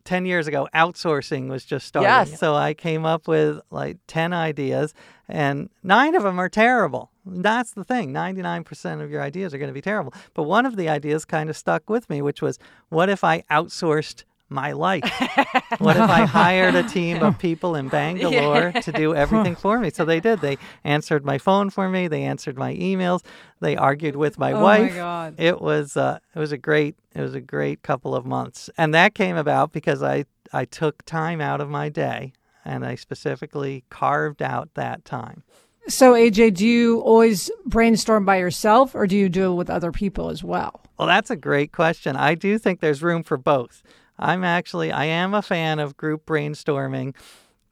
ten 0.04 0.26
years 0.26 0.48
ago, 0.48 0.68
outsourcing 0.74 1.48
was 1.48 1.64
just 1.64 1.88
starting. 1.88 2.10
Yes. 2.10 2.40
So 2.40 2.56
I 2.56 2.74
came 2.74 3.06
up 3.06 3.28
with 3.28 3.60
like 3.70 3.98
ten 4.08 4.34
ideas, 4.34 4.94
and 5.28 5.70
nine 5.84 6.16
of 6.16 6.24
them 6.24 6.40
are 6.40 6.50
terrible. 6.50 7.12
That's 7.24 7.74
the 7.74 7.84
thing. 7.84 8.12
Ninety-nine 8.12 8.64
percent 8.64 9.02
of 9.02 9.12
your 9.12 9.22
ideas 9.22 9.54
are 9.54 9.60
going 9.60 9.70
to 9.70 9.74
be 9.74 9.82
terrible. 9.82 10.14
But 10.34 10.44
one 10.44 10.66
of 10.66 10.76
the 10.76 10.90
ideas 10.90 11.24
kind 11.24 11.50
of 11.50 11.56
stuck 11.56 11.90
with 11.90 12.10
me, 12.10 12.22
which 12.22 12.42
was, 12.42 12.58
what 12.90 13.10
if 13.10 13.24
I 13.24 13.42
outsourced 13.52 14.24
my 14.52 14.74
life? 14.74 15.04
what 15.80 15.96
if 15.96 16.02
I 16.04 16.26
hired 16.26 16.76
a 16.76 16.84
team 16.84 17.24
of 17.24 17.40
people 17.40 17.76
in 17.76 17.88
Bangalore 17.88 18.72
to 18.74 18.92
do 18.92 19.16
everything 19.16 19.56
for 19.56 19.80
me? 19.80 19.90
So 19.90 20.06
they 20.06 20.20
did. 20.20 20.42
They 20.42 20.58
answered 20.84 21.26
my 21.26 21.38
phone 21.38 21.70
for 21.70 21.90
me. 21.90 22.08
They 22.08 22.24
answered 22.24 22.58
my 22.58 22.76
emails. 22.76 23.22
They 23.60 23.76
argued 23.78 24.16
with 24.16 24.38
my 24.38 24.52
Oh 24.52 24.56
my 24.56 24.62
wife. 24.62 24.96
God. 24.96 25.36
It 25.40 25.62
was 25.62 25.96
uh, 25.98 26.20
it 26.36 26.40
was 26.40 26.52
a 26.52 26.58
great 26.58 26.96
it 27.16 27.22
was 27.22 27.34
a 27.34 27.42
great 27.42 27.82
couple 27.84 28.14
of 28.16 28.26
months, 28.26 28.70
and 28.78 28.94
that 28.94 29.16
came 29.16 29.38
about 29.38 29.72
because 29.72 30.04
I 30.04 30.26
I 30.54 30.66
took 30.66 31.04
time 31.06 31.40
out 31.42 31.62
of 31.62 31.70
my 31.70 31.90
day 31.90 32.34
and 32.66 32.86
I 32.86 32.96
specifically 32.96 33.84
carved 33.90 34.42
out 34.42 34.70
that 34.76 35.06
time. 35.06 35.44
So, 35.88 36.14
AJ, 36.14 36.54
do 36.56 36.68
you 36.68 37.00
always 37.00 37.50
brainstorm 37.66 38.24
by 38.24 38.38
yourself 38.38 38.94
or 38.94 39.08
do 39.08 39.18
you 39.18 39.30
do 39.30 39.52
it 39.52 39.56
with 39.56 39.70
other 39.70 39.92
people 39.92 40.30
as 40.30 40.44
well? 40.44 40.82
Well, 41.00 41.08
that's 41.08 41.32
a 41.32 41.36
great 41.36 41.72
question. 41.72 42.16
I 42.16 42.36
do 42.36 42.60
think 42.60 42.82
there's 42.82 43.02
room 43.02 43.24
for 43.24 43.36
both. 43.36 43.82
I'm 44.20 44.44
actually 44.44 44.92
I 44.92 45.06
am 45.06 45.34
a 45.34 45.42
fan 45.42 45.80
of 45.80 45.98
group 45.98 46.26
brainstorming 46.26 47.16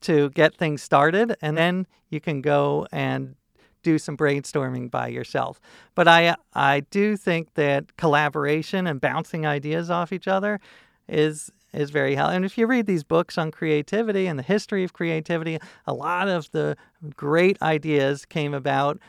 to 0.02 0.30
get 0.32 0.56
things 0.56 0.82
started 0.82 1.36
and 1.42 1.58
then 1.58 1.88
you 2.10 2.20
can 2.20 2.42
go 2.42 2.88
and 2.92 3.36
do 3.84 3.98
some 3.98 4.18
brainstorming 4.18 4.92
by 4.92 5.08
yourself. 5.08 5.60
But 5.96 6.08
I 6.08 6.36
I 6.54 6.82
do 6.92 7.16
think 7.16 7.54
that 7.56 7.96
collaboration 7.98 8.88
and 8.88 9.00
bouncing 9.00 9.46
ideas 9.46 9.90
off 9.90 10.12
each 10.12 10.28
other 10.28 10.60
is 11.08 11.52
is 11.74 11.92
very 11.92 12.16
helpful. 12.16 12.36
And 12.36 12.46
if 12.46 12.58
you 12.58 12.66
read 12.68 12.88
these 12.88 13.04
books 13.04 13.38
on 13.38 13.52
creativity 13.52 14.28
and 14.28 14.40
the 14.40 14.44
history 14.44 14.84
of 14.84 14.94
creativity, 14.94 15.60
a 15.86 15.94
lot 15.94 16.28
of 16.28 16.50
the 16.52 16.76
great 17.16 17.62
ideas 17.62 18.26
came 18.26 18.54
about 18.54 19.00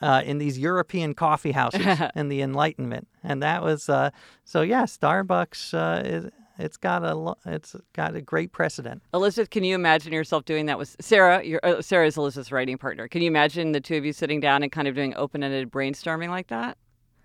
uh, 0.00 0.22
in 0.24 0.38
these 0.38 0.58
European 0.58 1.14
coffee 1.14 1.52
houses 1.52 1.86
in 2.14 2.28
the 2.28 2.40
Enlightenment, 2.40 3.08
and 3.22 3.42
that 3.42 3.62
was 3.62 3.88
uh, 3.88 4.10
so. 4.44 4.62
Yeah, 4.62 4.84
Starbucks 4.84 5.74
uh, 5.74 6.02
is 6.06 6.30
it's 6.58 6.76
got 6.76 7.04
a 7.04 7.14
lo- 7.14 7.38
it's 7.44 7.74
got 7.92 8.14
a 8.14 8.20
great 8.20 8.52
precedent. 8.52 9.02
Elizabeth, 9.12 9.50
can 9.50 9.64
you 9.64 9.74
imagine 9.74 10.12
yourself 10.12 10.44
doing 10.44 10.66
that 10.66 10.78
with 10.78 10.96
Sarah? 11.00 11.44
Your, 11.44 11.60
uh, 11.62 11.82
Sarah 11.82 12.06
is 12.06 12.16
Elizabeth's 12.16 12.52
writing 12.52 12.78
partner. 12.78 13.08
Can 13.08 13.22
you 13.22 13.28
imagine 13.28 13.72
the 13.72 13.80
two 13.80 13.96
of 13.96 14.04
you 14.04 14.12
sitting 14.12 14.40
down 14.40 14.62
and 14.62 14.70
kind 14.70 14.88
of 14.88 14.94
doing 14.94 15.14
open-ended 15.16 15.70
brainstorming 15.70 16.28
like 16.28 16.48
that? 16.48 16.76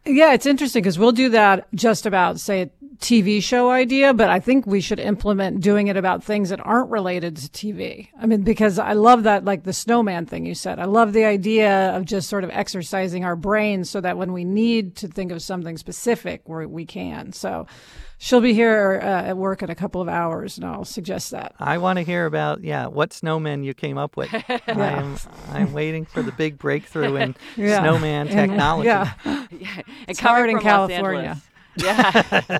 Yeah, 0.06 0.34
it's 0.34 0.46
interesting 0.46 0.82
because 0.82 0.98
we'll 0.98 1.12
do 1.12 1.30
that 1.30 1.68
just 1.76 2.06
about, 2.06 2.40
say, 2.40 2.62
a 2.62 2.70
TV 3.00 3.44
show 3.44 3.70
idea, 3.70 4.14
but 4.14 4.30
I 4.30 4.40
think 4.40 4.66
we 4.66 4.82
should 4.82 5.00
implement 5.00 5.62
doing 5.62 5.88
it 5.88 5.98
about 5.98 6.24
things 6.24 6.50
that 6.50 6.66
aren't 6.66 6.90
related 6.90 7.36
to 7.38 7.50
TV. 7.50 8.08
I 8.20 8.26
mean, 8.26 8.42
because 8.42 8.80
I 8.80 8.94
love 8.94 9.24
that, 9.24 9.46
like 9.46 9.64
the 9.64 9.74
snowman 9.74 10.26
thing 10.26 10.46
you 10.46 10.56
said. 10.56 10.80
I 10.80 10.86
love 10.86 11.14
the 11.14 11.26
idea 11.26 11.96
of 11.96 12.06
just 12.06 12.30
sort 12.30 12.44
of 12.44 12.50
exercising 12.52 13.26
our 13.26 13.36
brains 13.36 13.90
so 13.90 14.00
that 14.02 14.18
when 14.18 14.32
we 14.32 14.46
need 14.46 14.96
to 14.98 15.08
think 15.08 15.32
of 15.32 15.42
something 15.42 15.78
specific, 15.78 16.48
we 16.48 16.66
we 16.66 16.86
can. 16.86 17.34
So 17.34 17.68
she'll 18.20 18.42
be 18.42 18.54
here 18.54 19.00
uh, 19.02 19.06
at 19.30 19.38
work 19.38 19.64
in 19.64 19.72
a 19.72 19.76
couple 19.76 20.00
of 20.02 20.08
hours, 20.08 20.58
and 20.58 20.66
I'll 20.68 20.86
suggest 20.86 21.32
that. 21.32 21.56
I 21.60 21.80
want 21.80 21.98
to 21.98 22.04
hear 22.04 22.28
about 22.28 22.64
yeah 22.64 22.86
what 22.86 23.10
snowmen 23.10 23.64
you 23.66 23.74
came 23.74 23.98
up 23.98 24.16
with. 24.16 24.30
I 24.48 24.62
am 24.68 25.18
I'm 25.52 25.74
waiting 25.74 26.06
for 26.06 26.22
the 26.22 26.32
big 26.32 26.60
breakthrough 26.60 27.16
in 27.16 27.36
Yeah. 27.58 27.82
snowman 27.82 28.28
And- 28.30 28.52
technology. 28.52 28.88
yeah. 28.88 29.14
Yeah, 29.26 29.82
It's 30.08 30.20
coming 30.20 30.36
hard 30.36 30.50
in 30.52 30.60
California. 30.60 31.42
Yeah. 31.76 32.60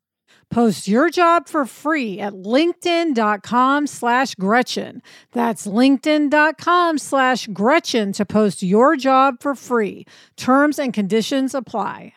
Post 0.51 0.87
your 0.87 1.09
job 1.09 1.47
for 1.47 1.65
free 1.65 2.19
at 2.19 2.33
linkedin.com 2.33 3.87
slash 3.87 4.35
Gretchen. 4.35 5.01
That's 5.31 5.65
linkedin.com 5.65 6.97
slash 6.97 7.47
Gretchen 7.47 8.11
to 8.13 8.25
post 8.25 8.61
your 8.61 8.97
job 8.97 9.35
for 9.39 9.55
free. 9.55 10.05
Terms 10.35 10.77
and 10.77 10.93
conditions 10.93 11.55
apply. 11.55 12.13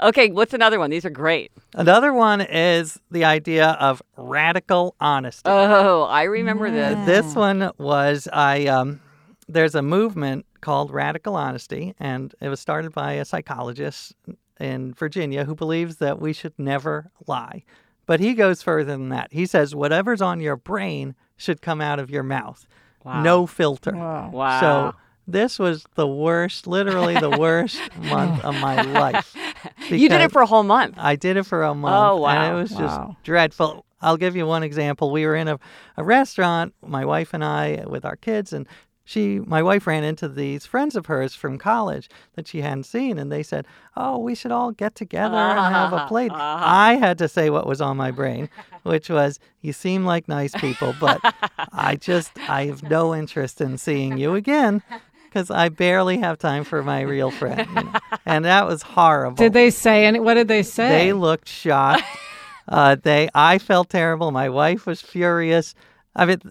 Okay, 0.00 0.30
what's 0.30 0.52
another 0.52 0.80
one? 0.80 0.90
These 0.90 1.04
are 1.04 1.10
great. 1.10 1.52
Another 1.74 2.12
one 2.12 2.40
is 2.40 2.98
the 3.12 3.24
idea 3.24 3.68
of 3.78 4.02
radical 4.16 4.96
honesty. 5.00 5.42
Oh, 5.48 6.02
I 6.02 6.24
remember 6.24 6.68
this. 6.68 7.06
This 7.06 7.36
one 7.36 7.70
was 7.78 8.26
I. 8.32 8.66
Um, 8.66 9.00
there's 9.46 9.76
a 9.76 9.82
movement 9.82 10.46
called 10.60 10.90
radical 10.90 11.36
honesty, 11.36 11.94
and 12.00 12.34
it 12.40 12.48
was 12.48 12.58
started 12.58 12.92
by 12.92 13.12
a 13.14 13.24
psychologist 13.24 14.14
in 14.60 14.94
Virginia 14.94 15.44
who 15.44 15.54
believes 15.54 15.96
that 15.96 16.20
we 16.20 16.32
should 16.32 16.58
never 16.58 17.10
lie. 17.26 17.64
But 18.06 18.20
he 18.20 18.34
goes 18.34 18.62
further 18.62 18.90
than 18.90 19.08
that. 19.10 19.32
He 19.32 19.46
says 19.46 19.74
whatever's 19.74 20.20
on 20.20 20.40
your 20.40 20.56
brain 20.56 21.14
should 21.36 21.62
come 21.62 21.80
out 21.80 21.98
of 21.98 22.10
your 22.10 22.22
mouth. 22.22 22.66
Wow. 23.04 23.22
No 23.22 23.46
filter. 23.46 23.92
Wow. 23.94 24.30
Wow. 24.30 24.60
So 24.60 24.94
this 25.26 25.58
was 25.58 25.84
the 25.94 26.06
worst, 26.06 26.66
literally 26.66 27.14
the 27.14 27.30
worst 27.30 27.80
month 27.96 28.44
of 28.44 28.54
my 28.56 28.82
life. 28.82 29.34
you 29.88 30.08
did 30.08 30.20
it 30.20 30.32
for 30.32 30.42
a 30.42 30.46
whole 30.46 30.62
month. 30.62 30.94
I 30.98 31.16
did 31.16 31.36
it 31.36 31.44
for 31.44 31.62
a 31.62 31.74
month. 31.74 31.94
Oh, 31.94 32.16
wow. 32.18 32.30
And 32.30 32.52
it 32.52 32.60
was 32.60 32.70
just 32.70 33.00
dreadful. 33.22 33.84
I'll 34.00 34.16
give 34.16 34.34
you 34.34 34.46
one 34.46 34.64
example. 34.64 35.12
We 35.12 35.26
were 35.26 35.36
in 35.36 35.46
a, 35.46 35.60
a 35.96 36.02
restaurant, 36.02 36.74
my 36.84 37.04
wife 37.04 37.34
and 37.34 37.44
I, 37.44 37.84
with 37.86 38.04
our 38.04 38.16
kids, 38.16 38.52
and 38.52 38.66
she, 39.12 39.40
my 39.40 39.62
wife, 39.62 39.86
ran 39.86 40.04
into 40.04 40.26
these 40.28 40.64
friends 40.64 40.96
of 40.96 41.06
hers 41.06 41.34
from 41.34 41.58
college 41.58 42.08
that 42.34 42.48
she 42.48 42.62
hadn't 42.62 42.84
seen, 42.84 43.18
and 43.18 43.30
they 43.30 43.42
said, 43.42 43.66
"Oh, 43.96 44.18
we 44.18 44.34
should 44.34 44.50
all 44.52 44.72
get 44.72 44.94
together 44.94 45.36
and 45.36 45.74
have 45.74 45.92
a 45.92 46.06
plate." 46.06 46.32
I 46.34 46.94
had 46.94 47.18
to 47.18 47.28
say 47.28 47.50
what 47.50 47.66
was 47.66 47.80
on 47.80 47.96
my 47.98 48.10
brain, 48.10 48.48
which 48.84 49.10
was, 49.10 49.38
"You 49.60 49.72
seem 49.74 50.04
like 50.06 50.28
nice 50.28 50.54
people, 50.54 50.94
but 50.98 51.20
I 51.72 51.96
just, 51.96 52.32
I 52.48 52.66
have 52.66 52.82
no 52.82 53.14
interest 53.14 53.60
in 53.60 53.76
seeing 53.78 54.16
you 54.16 54.34
again." 54.34 54.82
Because 55.24 55.50
I 55.50 55.70
barely 55.70 56.18
have 56.18 56.36
time 56.38 56.62
for 56.62 56.82
my 56.82 57.00
real 57.00 57.30
friend, 57.30 57.66
you 57.66 57.74
know? 57.84 57.92
and 58.26 58.44
that 58.44 58.66
was 58.66 58.82
horrible. 58.82 59.36
Did 59.36 59.54
they 59.54 59.70
say 59.70 60.04
any? 60.04 60.20
What 60.20 60.34
did 60.34 60.46
they 60.48 60.62
say? 60.62 60.88
They 60.90 61.12
looked 61.14 61.48
shocked. 61.48 62.02
uh, 62.68 62.96
they, 63.02 63.30
I 63.34 63.56
felt 63.58 63.88
terrible. 63.88 64.30
My 64.30 64.50
wife 64.50 64.84
was 64.84 65.00
furious. 65.00 65.74
I 66.14 66.26
mean, 66.26 66.42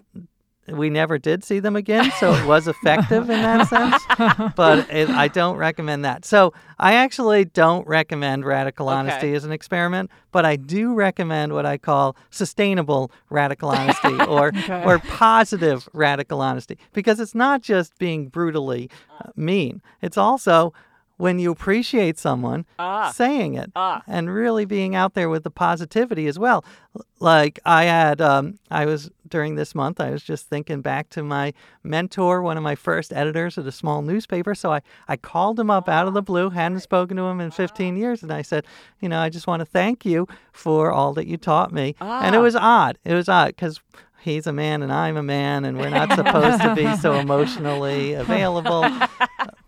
we 0.77 0.89
never 0.89 1.17
did 1.17 1.43
see 1.43 1.59
them 1.59 1.75
again, 1.75 2.11
so 2.19 2.33
it 2.33 2.45
was 2.45 2.67
effective 2.67 3.29
in 3.29 3.41
that 3.41 3.67
sense. 3.67 4.51
But 4.55 4.89
it, 4.91 5.09
I 5.09 5.27
don't 5.27 5.57
recommend 5.57 6.05
that. 6.05 6.25
So 6.25 6.53
I 6.79 6.93
actually 6.93 7.45
don't 7.45 7.87
recommend 7.87 8.45
radical 8.45 8.89
honesty 8.89 9.27
Okay. 9.27 9.35
as 9.35 9.43
an 9.45 9.51
experiment, 9.51 10.09
but 10.31 10.45
I 10.45 10.55
do 10.55 10.93
recommend 10.93 11.53
what 11.53 11.65
I 11.65 11.77
call 11.77 12.15
sustainable 12.29 13.11
radical 13.29 13.69
honesty 13.69 14.17
or 14.27 14.51
or 14.69 14.99
positive 14.99 15.87
radical 15.93 16.41
honesty 16.41 16.77
because 16.93 17.19
it's 17.19 17.35
not 17.35 17.61
just 17.61 17.97
being 17.97 18.27
brutally 18.29 18.89
uh, 19.19 19.29
mean. 19.35 19.81
It's 20.01 20.17
also 20.17 20.73
when 21.21 21.37
you 21.37 21.51
appreciate 21.51 22.17
someone 22.17 22.65
Ah. 22.79 23.11
saying 23.13 23.53
it 23.53 23.71
Ah. 23.75 24.01
and 24.07 24.33
really 24.33 24.65
being 24.65 24.95
out 24.95 25.13
there 25.13 25.29
with 25.29 25.43
the 25.43 25.51
positivity 25.51 26.25
as 26.25 26.39
well. 26.39 26.65
Like 27.19 27.59
I 27.63 27.83
had, 27.83 28.19
um, 28.21 28.57
I 28.71 28.85
was 28.85 29.11
during 29.29 29.53
this 29.55 29.75
month, 29.75 30.01
I 30.01 30.09
was 30.09 30.23
just 30.23 30.49
thinking 30.49 30.81
back 30.81 31.09
to 31.11 31.21
my 31.23 31.53
mentor, 31.83 32.41
one 32.41 32.57
of 32.57 32.63
my 32.63 32.73
first 32.75 33.13
editors 33.13 33.57
at 33.59 33.67
a 33.67 33.71
small 33.71 34.01
newspaper. 34.01 34.55
So 34.55 34.73
I, 34.73 34.81
I 35.07 35.15
called 35.15 35.59
him 35.59 35.69
up 35.69 35.87
out 35.87 36.07
of 36.07 36.13
the 36.15 36.23
blue, 36.23 36.49
hadn't 36.49 36.79
spoken 36.79 37.15
to 37.17 37.23
him 37.23 37.39
in 37.39 37.51
15 37.51 37.95
years, 37.97 38.23
and 38.23 38.31
I 38.33 38.41
said, 38.41 38.65
you 38.99 39.07
know, 39.07 39.19
I 39.19 39.29
just 39.29 39.45
want 39.47 39.59
to 39.61 39.65
thank 39.65 40.03
you 40.05 40.27
for 40.51 40.91
all 40.91 41.13
that 41.13 41.27
you 41.27 41.37
taught 41.37 41.71
me. 41.71 41.95
And 42.01 42.33
it 42.35 42.39
Ah. 42.39 42.41
was 42.41 42.55
odd. 42.55 42.97
It 43.05 43.13
was 43.13 43.29
odd 43.29 43.49
because 43.55 43.79
he's 44.21 44.47
a 44.47 44.51
man 44.53 44.81
and 44.81 44.91
I'm 44.91 45.17
a 45.17 45.23
man, 45.23 45.65
and 45.65 45.77
we're 45.77 45.89
not 45.91 46.11
supposed 46.13 46.61
to 46.63 46.73
be 46.75 46.93
so 46.97 47.13
emotionally 47.25 48.13
available. 48.13 48.85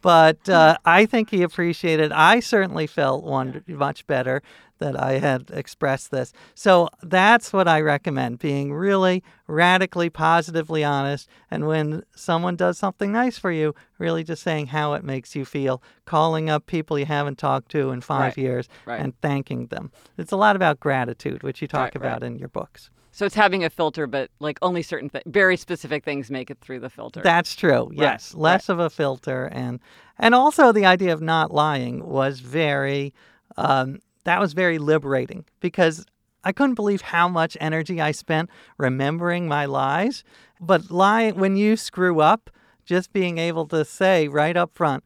But 0.03 0.47
uh, 0.59 0.77
I 0.85 1.07
think 1.07 1.31
he 1.31 1.41
appreciated. 1.41 2.11
I 2.11 2.39
certainly 2.39 2.85
felt 2.85 3.23
one 3.23 3.63
much 3.67 4.05
better 4.05 4.43
that 4.79 4.99
I 5.01 5.13
had 5.19 5.49
expressed 5.53 6.11
this. 6.11 6.33
So 6.55 6.89
that's 7.01 7.51
what 7.53 7.67
I 7.67 7.79
recommend: 7.81 8.37
being 8.39 8.73
really 8.73 9.23
radically 9.47 10.09
positively 10.09 10.83
honest, 10.83 11.27
and 11.49 11.65
when 11.67 12.03
someone 12.15 12.55
does 12.55 12.77
something 12.77 13.11
nice 13.11 13.37
for 13.37 13.51
you, 13.51 13.73
really 13.97 14.23
just 14.23 14.43
saying 14.43 14.67
how 14.67 14.93
it 14.93 15.03
makes 15.03 15.35
you 15.35 15.45
feel, 15.45 15.81
calling 16.05 16.49
up 16.49 16.65
people 16.65 16.99
you 16.99 17.05
haven't 17.05 17.37
talked 17.37 17.69
to 17.71 17.91
in 17.91 18.01
five 18.01 18.19
Right. 18.19 18.37
years, 18.37 18.67
Right. 18.85 18.99
and 18.99 19.19
thanking 19.21 19.67
them. 19.67 19.91
It's 20.17 20.31
a 20.31 20.37
lot 20.37 20.55
about 20.55 20.79
gratitude, 20.79 21.43
which 21.43 21.61
you 21.61 21.67
talk 21.67 21.79
Right, 21.81 21.95
about 21.95 22.23
in 22.23 22.37
your 22.37 22.49
books. 22.49 22.89
So 23.15 23.27
it's 23.27 23.35
having 23.35 23.63
a 23.63 23.69
filter, 23.69 24.07
but 24.07 24.31
like 24.39 24.57
only 24.63 24.81
certain 24.81 25.07
th- 25.07 25.23
very 25.27 25.55
specific 25.55 26.03
things 26.03 26.31
make 26.31 26.49
it 26.49 26.57
through 26.61 26.79
the 26.79 26.89
filter. 26.89 27.21
That's 27.21 27.55
true. 27.55 27.91
Yes, 27.93 28.33
less 28.33 28.69
of 28.69 28.79
a 28.79 28.89
filter, 28.89 29.45
and 29.45 29.79
and 30.17 30.33
also 30.33 30.71
the 30.71 30.87
idea 30.87 31.13
of 31.13 31.21
not 31.21 31.53
lying 31.53 32.03
was 32.03 32.39
very, 32.39 33.13
um, 33.55 33.99
that 34.23 34.39
was 34.39 34.53
very 34.53 34.79
liberating 34.79 35.45
because 35.59 36.07
I 36.43 36.51
couldn't 36.53 36.73
believe 36.73 37.01
how 37.01 37.27
much 37.27 37.55
energy 37.61 38.01
I 38.01 38.13
spent 38.13 38.49
remembering 38.79 39.47
my 39.47 39.65
lies. 39.65 40.23
But 40.59 40.89
lying 40.89 41.35
when 41.35 41.55
you 41.55 41.77
screw 41.77 42.19
up, 42.19 42.49
just 42.83 43.13
being 43.13 43.37
able 43.37 43.67
to 43.67 43.85
say 43.85 44.27
right 44.27 44.57
up 44.57 44.71
front, 44.73 45.03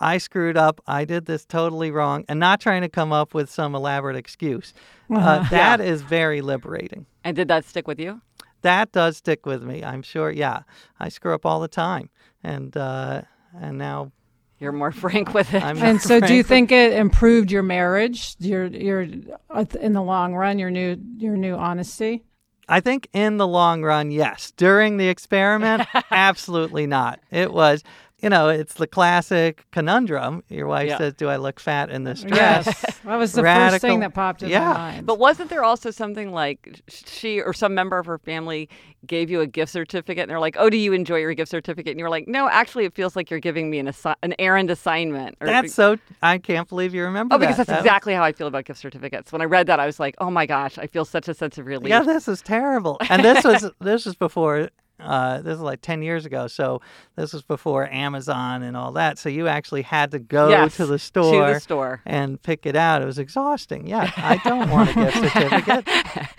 I 0.00 0.18
screwed 0.18 0.56
up. 0.56 0.80
I 0.88 1.04
did 1.04 1.26
this 1.26 1.44
totally 1.44 1.92
wrong, 1.92 2.24
and 2.28 2.40
not 2.40 2.60
trying 2.60 2.82
to 2.82 2.88
come 2.88 3.12
up 3.12 3.32
with 3.32 3.48
some 3.48 3.76
elaborate 3.76 4.16
excuse. 4.16 4.74
Uh, 5.08 5.48
that 5.50 5.80
is 5.80 6.02
very 6.02 6.40
liberating. 6.40 7.06
And 7.24 7.34
did 7.34 7.48
that 7.48 7.64
stick 7.64 7.88
with 7.88 7.98
you? 7.98 8.20
That 8.62 8.92
does 8.92 9.16
stick 9.18 9.44
with 9.44 9.62
me. 9.62 9.82
I'm 9.82 10.02
sure. 10.02 10.30
Yeah, 10.30 10.62
I 11.00 11.08
screw 11.08 11.34
up 11.34 11.44
all 11.44 11.60
the 11.60 11.68
time, 11.68 12.10
and 12.42 12.76
uh, 12.76 13.22
and 13.60 13.76
now 13.78 14.12
You're 14.58 14.72
more 14.72 14.92
frank 15.04 15.34
with 15.34 15.52
it. 15.52 15.62
I'm. 15.62 15.78
And 15.78 16.00
so, 16.00 16.20
do 16.20 16.34
you 16.34 16.42
think 16.42 16.70
it 16.72 16.92
improved 16.92 17.50
your 17.50 17.62
marriage? 17.62 18.36
Your 18.38 18.66
your 18.66 19.06
uh, 19.50 19.64
in 19.80 19.92
the 19.92 20.02
long 20.02 20.34
run, 20.34 20.58
your 20.58 20.70
new 20.70 20.96
your 21.18 21.36
new 21.36 21.54
honesty. 21.54 22.24
I 22.66 22.80
think 22.80 23.08
in 23.12 23.36
the 23.36 23.46
long 23.46 23.82
run, 23.82 24.10
yes. 24.10 24.50
During 24.56 24.96
the 24.96 25.08
experiment, 25.08 25.82
absolutely 26.10 26.86
not. 26.86 27.20
It 27.30 27.52
was, 27.52 27.82
you 28.24 28.30
know, 28.30 28.48
it's 28.48 28.74
the 28.74 28.86
classic 28.86 29.66
conundrum. 29.70 30.42
Your 30.48 30.66
wife 30.66 30.88
Yeah. 30.88 30.98
says, 30.98 31.12
"Do 31.14 31.28
I 31.28 31.36
look 31.36 31.60
fat 31.60 31.90
in 31.90 32.04
this 32.04 32.22
dress?" 32.22 32.66
Yes, 32.66 33.00
that 33.04 33.16
was 33.16 33.32
the 33.32 33.42
first 33.42 33.82
thing 33.82 34.00
that 34.00 34.14
popped 34.14 34.42
in 34.42 34.48
Yeah. 34.48 34.64
my 34.72 34.74
mind. 34.74 35.06
But 35.06 35.18
wasn't 35.18 35.50
there 35.50 35.62
also 35.62 35.90
something 35.90 36.32
like 36.32 36.80
she 36.88 37.40
or 37.40 37.52
some 37.52 37.74
member 37.74 37.98
of 37.98 38.06
her 38.06 38.16
family 38.18 38.68
gave 39.06 39.28
you 39.28 39.42
a 39.42 39.46
gift 39.46 39.70
certificate 39.70 40.22
and 40.22 40.30
they're 40.30 40.40
like, 40.40 40.56
"Oh, 40.58 40.70
do 40.70 40.78
you 40.78 40.94
enjoy 40.94 41.18
your 41.18 41.34
gift 41.34 41.50
certificate?" 41.50 41.90
And 41.90 41.98
you 42.00 42.04
were 42.04 42.10
like, 42.10 42.26
"No, 42.26 42.48
actually, 42.48 42.86
it 42.86 42.94
feels 42.94 43.14
like 43.14 43.30
you're 43.30 43.40
giving 43.40 43.68
me 43.68 43.78
an 43.78 43.86
assi- 43.88 44.16
an 44.22 44.34
errand 44.38 44.70
assignment." 44.70 45.36
Or, 45.42 45.46
That's 45.46 45.74
so. 45.74 45.98
I 46.22 46.38
can't 46.38 46.66
believe 46.68 46.94
you 46.94 47.04
remember 47.04 47.34
oh, 47.34 47.38
because 47.38 47.58
that. 47.58 47.66
that's 47.66 47.76
That- 47.80 47.86
exactly 47.86 48.14
how 48.14 48.22
I 48.22 48.32
feel 48.32 48.46
about 48.46 48.64
gift 48.64 48.80
certificates. 48.80 49.32
When 49.32 49.42
I 49.42 49.44
read 49.44 49.66
that, 49.66 49.80
I 49.80 49.84
was 49.86 50.00
like, 50.00 50.14
"Oh 50.18 50.30
my 50.30 50.46
gosh, 50.46 50.78
I 50.78 50.86
feel 50.86 51.04
such 51.04 51.28
a 51.28 51.34
sense 51.34 51.58
of 51.58 51.66
relief." 51.66 51.90
Yeah, 51.90 52.00
this 52.00 52.26
is 52.26 52.40
terrible. 52.40 52.96
And 53.10 53.22
this 53.22 53.44
was 53.44 53.70
this 53.80 54.06
was 54.06 54.14
before. 54.14 54.70
Uh, 55.00 55.40
this 55.42 55.54
is 55.56 55.60
like 55.60 55.80
ten 55.80 56.02
years 56.02 56.24
ago, 56.24 56.46
so 56.46 56.80
this 57.16 57.32
was 57.32 57.42
before 57.42 57.88
Amazon 57.92 58.62
and 58.62 58.76
all 58.76 58.92
that. 58.92 59.18
So 59.18 59.28
you 59.28 59.48
actually 59.48 59.82
had 59.82 60.12
to 60.12 60.18
go 60.20 60.48
Yes, 60.48 60.76
to 60.76 60.86
the 60.86 60.98
store 61.00 61.48
to 61.48 61.54
the 61.54 61.60
store. 61.60 62.00
and 62.06 62.40
pick 62.40 62.64
it 62.64 62.76
out. 62.76 63.02
It 63.02 63.06
was 63.06 63.18
exhausting. 63.18 63.86
Yeah, 63.88 64.10
I 64.16 64.40
don't 64.44 64.70
want 64.70 64.90
a 64.90 64.94
gift 64.94 65.16
certificate. 65.18 65.88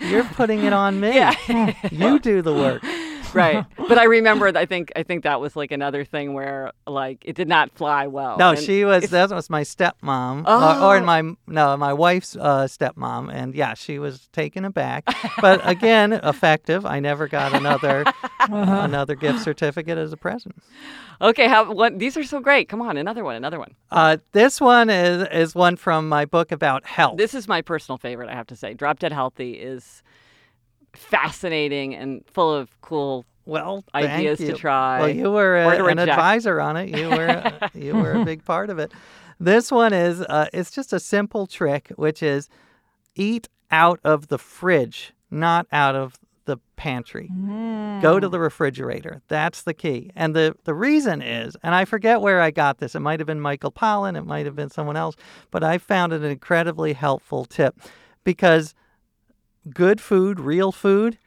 You're 0.00 0.24
putting 0.24 0.64
it 0.64 0.72
on 0.72 1.00
me. 1.00 1.14
Yeah. 1.14 1.34
you 1.90 2.18
do 2.18 2.40
the 2.42 2.54
work. 2.54 2.82
right. 3.34 3.64
But 3.88 3.98
I 3.98 4.04
remember, 4.04 4.48
I 4.56 4.66
think, 4.66 4.90
I 4.96 5.04
think 5.04 5.22
that 5.22 5.40
was 5.40 5.54
like 5.54 5.70
another 5.70 6.04
thing 6.04 6.32
where 6.34 6.72
like 6.88 7.18
it 7.24 7.36
did 7.36 7.46
not 7.48 7.70
fly 7.70 8.08
well. 8.08 8.36
No, 8.36 8.50
And 8.50 8.58
she 8.58 8.84
was. 8.84 9.10
That 9.10 9.30
was 9.30 9.48
my 9.48 9.62
stepmom, 9.62 10.44
or, 10.44 10.84
or 10.84 10.96
Oh. 10.96 11.04
my 11.04 11.22
no, 11.46 11.76
my 11.76 11.92
wife's 11.92 12.34
uh, 12.34 12.64
stepmom, 12.66 13.32
and 13.32 13.54
yeah, 13.54 13.74
she 13.74 13.98
was 14.00 14.26
taken 14.32 14.64
aback. 14.64 15.04
But 15.40 15.60
again, 15.62 16.12
effective. 16.24 16.84
I 16.84 16.98
never 16.98 17.28
got 17.28 17.54
another 17.54 18.04
another 18.40 19.14
gift 19.14 19.40
certificate 19.40 19.98
as 19.98 20.12
a 20.12 20.16
present. 20.16 20.56
Okay, 21.20 21.48
how? 21.48 21.72
What? 21.72 21.98
These 21.98 22.16
are 22.16 22.24
so 22.24 22.40
great. 22.40 22.68
Come 22.68 22.82
on, 22.82 22.96
another 22.96 23.24
one, 23.24 23.36
another 23.36 23.58
one. 23.58 23.74
Uh, 23.90 24.16
this 24.32 24.60
one 24.60 24.90
is 24.90 25.26
is 25.32 25.54
one 25.54 25.76
from 25.76 26.08
my 26.08 26.24
book 26.24 26.50
about 26.52 26.84
health. 26.84 27.16
This 27.18 27.34
is 27.34 27.46
my 27.48 27.62
personal 27.62 27.98
favorite. 27.98 28.28
I 28.28 28.34
have 28.34 28.46
to 28.48 28.56
say, 28.56 28.74
Drop 28.74 28.98
Dead 28.98 29.12
Healthy 29.12 29.52
is 29.54 30.02
fascinating 30.96 31.94
and 31.94 32.24
full 32.26 32.52
of 32.52 32.80
cool. 32.80 33.24
well, 33.44 33.84
thank 33.92 34.10
ideas 34.10 34.38
to 34.38 34.54
try 34.54 35.00
Well, 35.00 35.08
you 35.10 35.30
were 35.30 35.56
a, 35.56 35.68
uh, 35.68 35.70
an 35.72 35.84
reject. 35.84 36.10
advisor 36.10 36.60
on 36.60 36.76
it. 36.76 36.96
You 36.96 37.10
were 37.10 37.28
uh, 37.28 37.68
you 37.74 37.94
were 37.94 38.12
a 38.12 38.24
big 38.24 38.44
part 38.44 38.70
of 38.70 38.78
it. 38.78 38.92
This 39.38 39.70
one 39.70 39.92
is 39.92 40.22
uh, 40.22 40.46
it's 40.52 40.70
just 40.70 40.92
a 40.92 41.00
simple 41.00 41.46
trick, 41.46 41.92
which 41.96 42.22
is 42.22 42.48
eat 43.14 43.48
out 43.70 44.00
of 44.04 44.28
the 44.28 44.38
fridge, 44.38 45.12
not 45.30 45.66
out 45.72 45.94
of 45.94 46.18
the 46.46 46.58
pantry. 46.76 47.28
Mm. 47.32 48.00
Go 48.00 48.18
to 48.20 48.28
the 48.28 48.38
refrigerator. 48.38 49.20
That's 49.28 49.62
the 49.62 49.74
key. 49.74 50.10
And 50.14 50.34
the, 50.34 50.54
the 50.64 50.74
reason 50.74 51.20
is, 51.20 51.56
and 51.62 51.74
I 51.74 51.84
forget 51.84 52.20
where 52.20 52.40
I 52.40 52.52
got 52.52 52.78
this. 52.78 52.94
It 52.94 53.00
might 53.00 53.18
have 53.20 53.26
been 53.26 53.40
Michael 53.40 53.72
Pollan, 53.72 54.16
it 54.16 54.24
might 54.24 54.46
have 54.46 54.54
been 54.54 54.70
someone 54.70 54.96
else, 54.96 55.16
but 55.50 55.64
I 55.64 55.78
found 55.78 56.12
it 56.12 56.22
an 56.22 56.30
incredibly 56.30 56.92
helpful 56.92 57.44
tip 57.44 57.76
because 58.22 58.74
good 59.74 60.00
food, 60.00 60.40
real 60.40 60.72
food, 60.72 61.18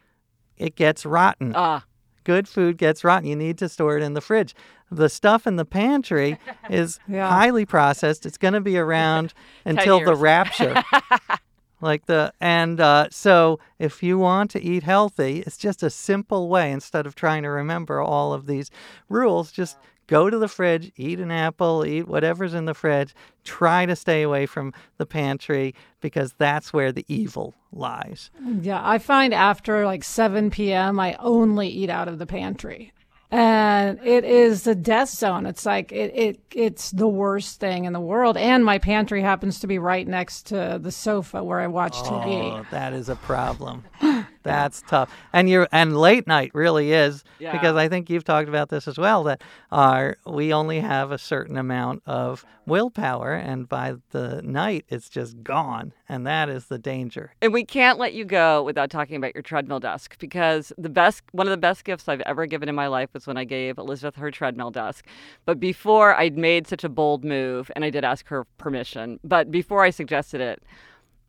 it 0.57 0.75
gets 0.75 1.05
rotten. 1.05 1.53
Ah, 1.55 1.83
Good 2.25 2.47
food 2.47 2.77
gets 2.77 3.03
rotten. 3.03 3.27
You 3.27 3.35
need 3.35 3.57
to 3.59 3.69
store 3.69 3.97
it 3.97 4.03
in 4.03 4.13
the 4.13 4.21
fridge. 4.21 4.53
The 4.91 5.09
stuff 5.09 5.47
in 5.47 5.55
the 5.55 5.65
pantry 5.65 6.37
is 6.69 6.99
Yeah. 7.07 7.27
highly 7.29 7.65
processed. 7.65 8.25
It's 8.25 8.37
going 8.37 8.53
to 8.53 8.61
be 8.61 8.77
around 8.77 9.33
until 9.65 9.99
the 10.03 10.15
rapture. 10.15 10.83
like 11.81 12.05
the 12.07 12.33
and 12.41 12.79
uh, 12.81 13.07
so 13.09 13.59
if 13.79 14.03
you 14.03 14.17
want 14.19 14.51
to 14.51 14.61
eat 14.61 14.83
healthy, 14.83 15.39
it's 15.47 15.57
just 15.57 15.81
a 15.81 15.89
simple 15.89 16.49
way. 16.49 16.71
Instead 16.71 17.05
of 17.07 17.15
trying 17.15 17.43
to 17.43 17.49
remember 17.49 18.01
all 18.01 18.33
of 18.33 18.45
these 18.47 18.69
rules, 19.07 19.51
just 19.51 19.77
go 20.09 20.29
to 20.29 20.37
the 20.37 20.47
fridge, 20.47 20.91
eat 20.97 21.19
an 21.19 21.31
apple, 21.31 21.85
eat 21.85 22.07
whatever's 22.07 22.55
in 22.55 22.65
the 22.65 22.73
fridge. 22.73 23.13
Try 23.43 23.85
to 23.85 23.95
stay 23.95 24.23
away 24.23 24.47
from 24.47 24.73
the 24.97 25.05
pantry 25.05 25.75
because 26.01 26.33
that's 26.37 26.73
where 26.73 26.91
the 26.91 27.05
evil 27.07 27.53
lies. 27.71 28.31
Yeah, 28.61 28.81
I 28.83 28.97
find 28.97 29.33
after 29.33 29.85
like 29.85 30.03
7 30.03 30.49
p.m., 30.49 30.99
I 30.99 31.15
only 31.19 31.69
eat 31.69 31.89
out 31.89 32.07
of 32.07 32.17
the 32.17 32.25
pantry. 32.25 32.91
And 33.31 33.99
it 34.03 34.25
is 34.25 34.63
the 34.63 34.73
death 34.73 35.09
zone. 35.09 35.45
It's 35.45 35.63
like 35.63 35.91
it, 35.91 36.11
it 36.15 36.39
it's 36.51 36.89
the 36.89 37.07
worst 37.07 37.59
thing 37.59 37.85
in 37.85 37.93
the 37.93 37.99
world. 37.99 38.37
And 38.37 38.65
my 38.65 38.79
pantry 38.79 39.21
happens 39.21 39.59
to 39.59 39.67
be 39.67 39.77
right 39.77 40.07
next 40.07 40.47
to 40.47 40.79
the 40.81 40.91
sofa 40.91 41.43
where 41.43 41.59
I 41.59 41.67
watch 41.67 41.93
TV. 41.97 42.51
Oh, 42.51 42.65
that 42.71 42.93
is 42.93 43.07
a 43.07 43.15
problem. 43.15 43.83
That's 44.43 44.81
tough. 44.83 45.13
And 45.33 45.49
you're 45.49 45.67
and 45.71 45.97
late 45.97 46.25
night 46.27 46.51
really 46.53 46.91
is 46.93 47.23
Yeah. 47.39 47.51
because 47.51 47.75
I 47.75 47.89
think 47.89 48.09
you've 48.09 48.23
talked 48.23 48.47
about 48.49 48.69
this 48.69 48.87
as 48.87 48.97
well 48.97 49.23
that 49.25 49.41
our 49.71 50.17
we 50.25 50.53
only 50.53 50.79
have 50.79 51.11
a 51.11 51.17
certain 51.17 51.57
amount 51.57 52.03
of 52.05 52.45
willpower 52.65 53.33
and 53.33 53.67
by 53.67 53.95
the 54.11 54.41
night 54.43 54.85
it's 54.89 55.09
just 55.09 55.43
gone 55.43 55.91
and 56.07 56.25
that 56.27 56.49
is 56.49 56.65
the 56.67 56.77
danger. 56.77 57.33
And 57.41 57.51
we 57.51 57.65
can't 57.65 57.97
let 57.99 58.13
you 58.13 58.25
go 58.25 58.63
without 58.63 58.89
talking 58.89 59.15
about 59.15 59.33
your 59.35 59.41
treadmill 59.41 59.79
desk 59.79 60.17
because 60.19 60.71
the 60.77 60.89
best 60.89 61.23
one 61.31 61.47
of 61.47 61.51
the 61.51 61.57
best 61.57 61.83
gifts 61.83 62.07
I've 62.07 62.21
ever 62.21 62.45
given 62.45 62.69
in 62.69 62.75
my 62.75 62.87
life 62.87 63.09
was 63.13 63.27
when 63.27 63.37
I 63.37 63.43
gave 63.43 63.77
Elizabeth 63.77 64.15
her 64.15 64.31
treadmill 64.31 64.71
desk. 64.71 65.05
But 65.45 65.59
before 65.59 66.15
I'd 66.15 66.37
made 66.37 66.67
such 66.67 66.83
a 66.83 66.89
bold 66.89 67.25
move 67.25 67.69
and 67.75 67.83
I 67.83 67.89
did 67.89 68.03
ask 68.03 68.27
her 68.27 68.45
permission, 68.57 69.19
but 69.23 69.51
before 69.51 69.83
I 69.83 69.89
suggested 69.89 70.39
it, 70.41 70.63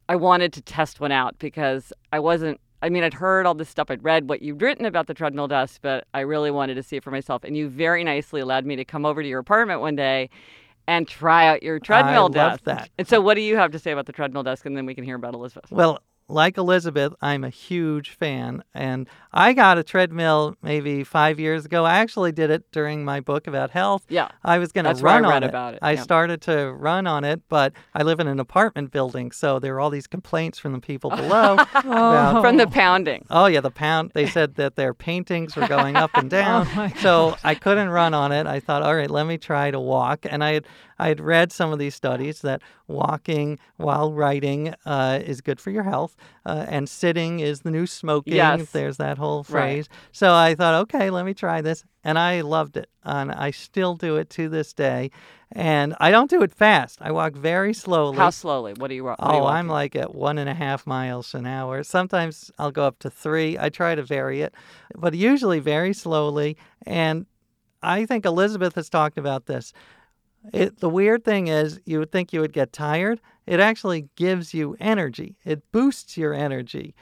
I 0.08 0.16
wanted 0.16 0.52
to 0.54 0.62
test 0.62 1.00
one 1.00 1.12
out 1.12 1.38
because 1.38 1.92
I 2.12 2.18
wasn't 2.18 2.60
I 2.82 2.88
mean, 2.88 3.02
I'd 3.02 3.14
heard 3.14 3.46
all 3.46 3.54
this 3.54 3.68
stuff. 3.68 3.90
I'd 3.90 4.02
read 4.02 4.28
what 4.28 4.42
you'd 4.42 4.62
written 4.62 4.86
about 4.86 5.06
the 5.06 5.14
treadmill 5.14 5.48
desk, 5.48 5.80
but 5.82 6.06
I 6.14 6.20
really 6.20 6.50
wanted 6.50 6.74
to 6.74 6.82
see 6.82 6.96
it 6.96 7.04
for 7.04 7.10
myself. 7.10 7.44
And 7.44 7.56
you 7.56 7.68
very 7.68 8.04
nicely 8.04 8.40
allowed 8.40 8.64
me 8.64 8.76
to 8.76 8.84
come 8.84 9.04
over 9.04 9.22
to 9.22 9.28
your 9.28 9.40
apartment 9.40 9.80
one 9.80 9.96
day 9.96 10.30
and 10.88 11.06
try 11.06 11.46
out 11.46 11.62
your 11.62 11.78
treadmill 11.78 12.24
love 12.24 12.32
desk. 12.32 12.64
that. 12.64 12.90
And 12.98 13.06
so, 13.06 13.20
what 13.20 13.34
do 13.34 13.42
you 13.42 13.56
have 13.56 13.70
to 13.72 13.78
say 13.78 13.92
about 13.92 14.06
the 14.06 14.12
treadmill 14.12 14.42
desk? 14.42 14.66
And 14.66 14.76
then 14.76 14.86
we 14.86 14.94
can 14.94 15.04
hear 15.04 15.16
about 15.16 15.34
Elizabeth. 15.34 15.70
Well, 15.70 16.00
like 16.30 16.56
Elizabeth, 16.56 17.12
I'm 17.20 17.44
a 17.44 17.50
huge 17.50 18.10
fan. 18.10 18.62
And 18.74 19.08
I 19.32 19.52
got 19.52 19.78
a 19.78 19.82
treadmill 19.82 20.56
maybe 20.62 21.04
five 21.04 21.38
years 21.38 21.64
ago. 21.64 21.84
I 21.84 21.98
actually 21.98 22.32
did 22.32 22.50
it 22.50 22.64
during 22.72 23.04
my 23.04 23.20
book 23.20 23.46
about 23.46 23.70
health. 23.70 24.04
Yeah. 24.08 24.28
I 24.44 24.58
was 24.58 24.72
going 24.72 24.84
to 24.84 24.90
That's 24.90 25.02
where 25.02 25.12
I 25.12 25.16
run 25.16 25.24
on 25.26 25.30
read 25.32 25.42
it. 25.44 25.48
about 25.48 25.74
it, 25.74 25.80
I 25.82 25.92
yeah. 25.92 26.02
started 26.02 26.40
to 26.42 26.72
run 26.72 27.06
on 27.06 27.24
it, 27.24 27.42
but 27.48 27.72
I 27.94 28.02
live 28.02 28.20
in 28.20 28.26
an 28.28 28.40
apartment 28.40 28.90
building. 28.90 29.32
So 29.32 29.58
there 29.58 29.74
were 29.74 29.80
all 29.80 29.90
these 29.90 30.06
complaints 30.06 30.58
from 30.58 30.72
the 30.72 30.80
people 30.80 31.10
below. 31.10 31.56
Oh. 31.82 32.10
about, 32.10 32.42
From 32.42 32.56
the 32.56 32.66
pounding. 32.66 33.24
Oh 33.30 33.46
yeah, 33.46 33.60
the 33.60 33.70
pound. 33.70 34.12
They 34.14 34.26
said 34.26 34.56
that 34.56 34.76
their 34.76 34.92
paintings 34.94 35.56
were 35.56 35.66
going 35.66 35.96
up 35.96 36.10
and 36.14 36.26
oh 36.32 36.36
down, 36.36 36.68
Oh, 36.76 36.88
so 37.00 37.36
I 37.42 37.54
couldn't 37.54 37.88
run 37.88 38.12
on 38.14 38.32
it. 38.32 38.46
I 38.46 38.60
thought, 38.60 38.82
all 38.82 38.94
right, 38.94 39.10
let 39.10 39.26
me 39.26 39.38
try 39.38 39.70
to 39.70 39.80
walk. 39.80 40.26
And 40.28 40.44
I 40.44 40.52
had 40.54 40.66
I 41.00 41.08
had 41.08 41.20
read 41.20 41.50
some 41.50 41.72
of 41.72 41.78
these 41.78 41.94
studies 41.94 42.42
that 42.42 42.60
walking 42.86 43.58
while 43.76 44.12
writing 44.12 44.74
uh, 44.84 45.20
is 45.24 45.40
good 45.40 45.58
for 45.60 45.70
your 45.70 45.84
health, 45.84 46.14
uh, 46.44 46.66
and 46.68 46.88
sitting 46.88 47.40
is 47.40 47.60
the 47.62 47.70
new 47.70 47.86
smoking. 47.86 48.34
Yes. 48.34 48.70
There's 48.70 48.98
that 48.98 49.16
whole 49.16 49.38
Right. 49.38 49.46
phrase. 49.84 49.88
So 50.12 50.34
I 50.34 50.54
thought, 50.54 50.74
okay, 50.82 51.08
let 51.10 51.24
me 51.24 51.32
try 51.34 51.62
this, 51.62 51.84
and 52.04 52.18
I 52.18 52.42
loved 52.42 52.76
it, 52.76 52.90
and 53.02 53.32
I 53.32 53.50
still 53.50 53.94
do 53.94 54.16
it 54.16 54.28
to 54.30 54.48
this 54.50 54.72
day. 54.74 55.10
And 55.52 55.96
I 55.98 56.10
don't 56.10 56.30
do 56.30 56.42
it 56.42 56.52
fast. 56.52 56.98
I 57.00 57.10
walk 57.10 57.32
very 57.34 57.72
slowly. 57.74 58.18
How 58.18 58.30
slowly? 58.30 58.72
What 58.74 58.88
do 58.88 58.94
you? 58.94 59.04
wa- 59.04 59.16
What 59.18 59.30
are 59.30 59.34
you 59.36 59.42
Oh, 59.42 59.46
I'm 59.46 59.66
like 59.68 59.96
at 59.96 60.14
one 60.14 60.38
and 60.38 60.48
a 60.48 60.54
half 60.54 60.86
miles 60.86 61.34
an 61.34 61.46
hour. 61.46 61.82
Sometimes 61.82 62.52
I'll 62.58 62.70
go 62.70 62.84
up 62.84 62.98
to 63.00 63.10
three. 63.10 63.58
I 63.58 63.68
try 63.68 63.94
to 63.96 64.02
vary 64.04 64.42
it, 64.42 64.54
but 64.94 65.14
usually 65.14 65.58
very 65.58 65.92
slowly. 65.92 66.56
And 66.86 67.26
I 67.82 68.06
think 68.06 68.24
Elizabeth 68.26 68.74
has 68.76 68.88
talked 68.90 69.18
about 69.18 69.46
this. 69.46 69.72
It, 70.52 70.80
the 70.80 70.88
weird 70.88 71.24
thing 71.24 71.48
is, 71.48 71.80
you 71.84 71.98
would 71.98 72.12
think 72.12 72.32
you 72.32 72.40
would 72.40 72.52
get 72.52 72.72
tired. 72.72 73.20
It 73.46 73.60
actually 73.60 74.08
gives 74.16 74.54
you 74.54 74.76
energy. 74.80 75.36
It 75.44 75.70
boosts 75.72 76.16
your 76.16 76.32
energy. 76.34 76.94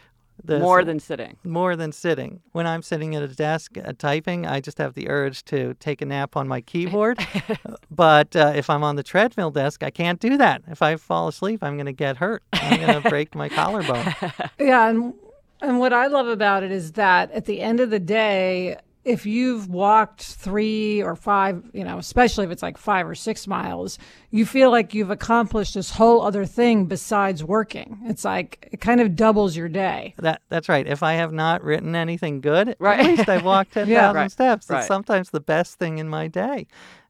The- 0.44 0.60
more 0.60 0.84
than 0.84 1.00
sitting. 1.00 1.36
more 1.42 1.74
than 1.74 1.90
sitting. 1.90 2.40
When 2.52 2.64
I'm 2.64 2.80
sitting 2.82 3.16
at 3.16 3.22
a 3.24 3.28
desk 3.28 3.76
uh, 3.76 3.92
typing, 3.98 4.46
I 4.46 4.60
just 4.60 4.78
have 4.78 4.94
the 4.94 5.08
urge 5.08 5.44
to 5.46 5.74
take 5.80 6.00
a 6.00 6.06
nap 6.06 6.36
on 6.36 6.46
my 6.46 6.60
keyboard. 6.60 7.18
but 7.90 8.36
uh, 8.36 8.52
if 8.54 8.70
I'm 8.70 8.84
on 8.84 8.94
the 8.94 9.02
treadmill 9.02 9.50
desk, 9.50 9.82
I 9.82 9.90
can't 9.90 10.20
do 10.20 10.36
that. 10.36 10.62
If 10.68 10.80
I 10.80 10.94
fall 10.96 11.26
asleep, 11.26 11.62
I'm 11.62 11.74
going 11.76 11.86
to 11.86 11.92
get 11.92 12.18
hurt. 12.18 12.44
I'm 12.52 12.80
going 12.80 13.02
to 13.02 13.10
break 13.10 13.34
my 13.34 13.48
collarbone. 13.48 14.14
Yeah, 14.60 14.88
and 14.88 15.14
and 15.60 15.80
what 15.80 15.92
I 15.92 16.06
love 16.06 16.28
about 16.28 16.62
it 16.62 16.70
is 16.70 16.92
that 16.92 17.32
at 17.32 17.46
the 17.46 17.60
end 17.60 17.80
of 17.80 17.90
the 17.90 17.98
day, 17.98 18.76
if 19.04 19.24
you've 19.24 19.68
walked 19.68 20.22
three 20.22 21.02
or 21.02 21.16
five, 21.16 21.62
you 21.72 21.84
know, 21.84 21.98
especially 21.98 22.44
if 22.44 22.50
it's 22.50 22.62
like 22.62 22.76
five 22.76 23.08
or 23.08 23.14
six 23.14 23.46
miles, 23.46 23.98
you 24.30 24.44
feel 24.44 24.70
like 24.70 24.92
you've 24.92 25.10
accomplished 25.10 25.74
this 25.74 25.90
whole 25.92 26.20
other 26.22 26.44
thing 26.44 26.84
besides 26.86 27.42
working. 27.42 27.98
It's 28.04 28.24
like 28.24 28.68
it 28.70 28.80
kind 28.80 29.00
of 29.00 29.16
doubles 29.16 29.56
your 29.56 29.68
day. 29.68 30.14
That 30.18 30.42
that's 30.48 30.68
right. 30.68 30.86
If 30.86 31.02
I 31.02 31.14
have 31.14 31.32
not 31.32 31.62
written 31.64 31.94
anything 31.94 32.40
good, 32.40 32.76
Right. 32.78 33.00
at 33.00 33.06
least 33.06 33.28
I've 33.28 33.44
walked 33.44 33.72
ten 33.74 33.86
thousand 33.86 33.92
Yeah. 33.94 34.12
Right. 34.12 34.30
steps. 34.32 34.66
It's 34.66 34.70
Right. 34.70 34.84
sometimes 34.84 35.30
the 35.30 35.40
best 35.40 35.78
thing 35.78 35.98
in 35.98 36.08
my 36.08 36.28
day. 36.28 36.66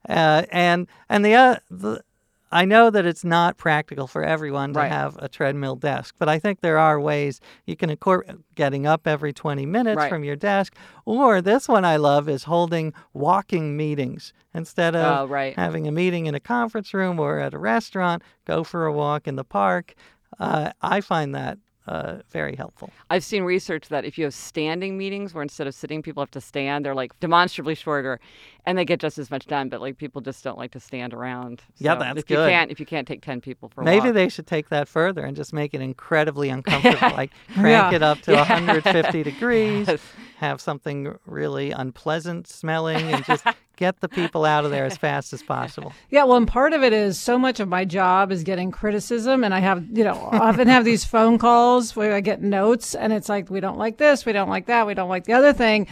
Uh, 0.09 0.44
and 0.53 0.87
and 1.09 1.24
the, 1.24 1.35
uh, 1.35 1.57
the 1.70 2.03
I 2.50 2.64
know 2.64 2.88
that 2.90 3.04
it's 3.04 3.24
not 3.24 3.56
practical 3.56 4.06
for 4.06 4.24
everyone 4.24 4.72
to 4.72 4.80
Right. 4.80 4.90
have 4.90 5.16
a 5.18 5.28
treadmill 5.28 5.76
desk, 5.76 6.14
but 6.18 6.28
I 6.28 6.38
think 6.38 6.61
there 6.61 6.78
are 6.78 6.98
ways 6.98 7.40
you 7.66 7.76
can 7.76 7.90
incorporate 7.90 8.37
getting 8.54 8.87
up 8.87 9.06
every 9.06 9.32
20 9.32 9.66
minutes 9.66 9.96
Right. 9.98 10.08
from 10.08 10.24
your 10.24 10.37
desk. 10.37 10.74
Or 11.04 11.42
this 11.42 11.68
one 11.68 11.84
I 11.84 11.96
love 11.96 12.28
is 12.28 12.44
holding 12.44 12.94
walking 13.12 13.76
meetings 13.76 14.32
instead 14.54 14.96
of 14.96 15.20
Oh, 15.20 15.26
right. 15.26 15.54
having 15.56 15.87
a 15.87 15.92
meeting 15.92 16.26
in 16.26 16.34
a 16.34 16.40
conference 16.40 16.94
room 16.94 17.20
or 17.20 17.38
at 17.38 17.54
a 17.54 17.58
restaurant. 17.58 18.22
Go 18.46 18.64
for 18.64 18.87
a 18.87 18.92
walk 18.92 19.28
in 19.28 19.37
the 19.37 19.44
park. 19.44 19.94
Uh, 20.40 20.70
I 20.80 21.00
find 21.00 21.34
that 21.34 21.58
uh, 21.88 22.20
very 22.31 22.55
helpful. 22.55 22.90
I've 23.11 23.24
seen 23.24 23.42
research 23.42 23.88
that 23.88 24.05
if 24.05 24.18
you 24.18 24.24
have 24.24 24.35
standing 24.35 24.96
meetings 24.98 25.35
where 25.35 25.42
instead 25.42 25.66
of 25.66 25.74
sitting, 25.74 26.03
people 26.03 26.22
have 26.22 26.31
to 26.33 26.40
stand, 26.40 26.85
they're 26.85 26.94
like 26.94 27.18
demonstrably 27.20 27.74
shorter, 27.74 28.20
and 28.66 28.77
they 28.77 28.85
get 28.85 29.01
just 29.01 29.18
as 29.18 29.31
much 29.31 29.46
done. 29.46 29.68
But 29.68 29.81
like 29.81 29.98
people 29.98 30.20
just 30.20 30.44
don't 30.44 30.59
like 30.59 30.70
to 30.72 30.81
stand 30.81 31.14
around. 31.14 31.62
Yeah, 31.79 31.94
So 31.94 31.98
that's 32.01 32.18
if 32.20 32.31
you 32.31 32.37
can't 32.37 32.70
if 32.70 32.79
you 32.81 32.87
can't 32.87 33.09
take 33.09 33.22
ten 33.22 33.40
people 33.40 33.68
for 33.70 33.81
a 33.81 33.85
Maybe 33.85 34.07
walk. 34.09 34.14
they 34.14 34.29
should 34.29 34.46
take 34.46 34.68
that 34.68 34.87
further 34.88 35.22
and 35.24 35.37
just 35.37 35.53
make 35.53 35.74
it 35.74 35.81
incredibly 35.81 36.48
uncomfortable. 36.51 37.16
like 37.16 37.33
crank 37.55 37.92
Yeah. 37.92 37.96
it 37.96 38.03
up 38.03 38.20
to 38.22 38.33
150 38.37 39.22
degrees, 39.31 39.88
Yes. 39.88 40.01
Have 40.38 40.61
something 40.61 41.16
really 41.27 41.70
unpleasant 41.72 42.46
smelling, 42.46 43.12
and 43.12 43.24
just 43.24 43.44
get 43.77 44.01
the 44.01 44.09
people 44.09 44.44
out 44.44 44.64
of 44.64 44.70
there 44.70 44.85
as 44.85 44.96
fast 44.96 45.33
as 45.33 45.42
possible. 45.42 45.92
Yeah, 46.11 46.24
well, 46.24 46.37
and 46.37 46.46
part 46.46 46.72
of 46.72 46.83
it 46.83 46.92
is 46.92 47.20
so 47.20 47.38
much 47.38 47.61
of 47.61 47.68
my 47.68 47.85
job 47.85 48.31
is 48.33 48.44
getting 48.44 48.70
criticism, 48.70 49.44
and 49.44 49.53
I 49.53 49.61
have, 49.61 49.85
you 49.92 50.05
know, 50.05 50.29
often 50.33 50.68
have 50.68 50.85
these 50.85 51.05
phone 51.05 51.38
calls 51.38 51.96
where 51.96 52.14
I 52.14 52.20
get 52.20 52.40
notes, 52.40 52.94
and 52.94 53.12
it's 53.12 53.29
like 53.29 53.51
we 53.51 53.61
don't 53.61 53.79
like 53.79 53.98
this, 53.98 54.24
we 54.24 54.33
don't 54.33 54.48
like 54.48 54.66
that, 54.66 54.87
we 54.87 54.94
don't 54.94 55.09
like 55.09 55.24
the 55.24 55.33
other 55.33 55.53
thing. 55.53 55.87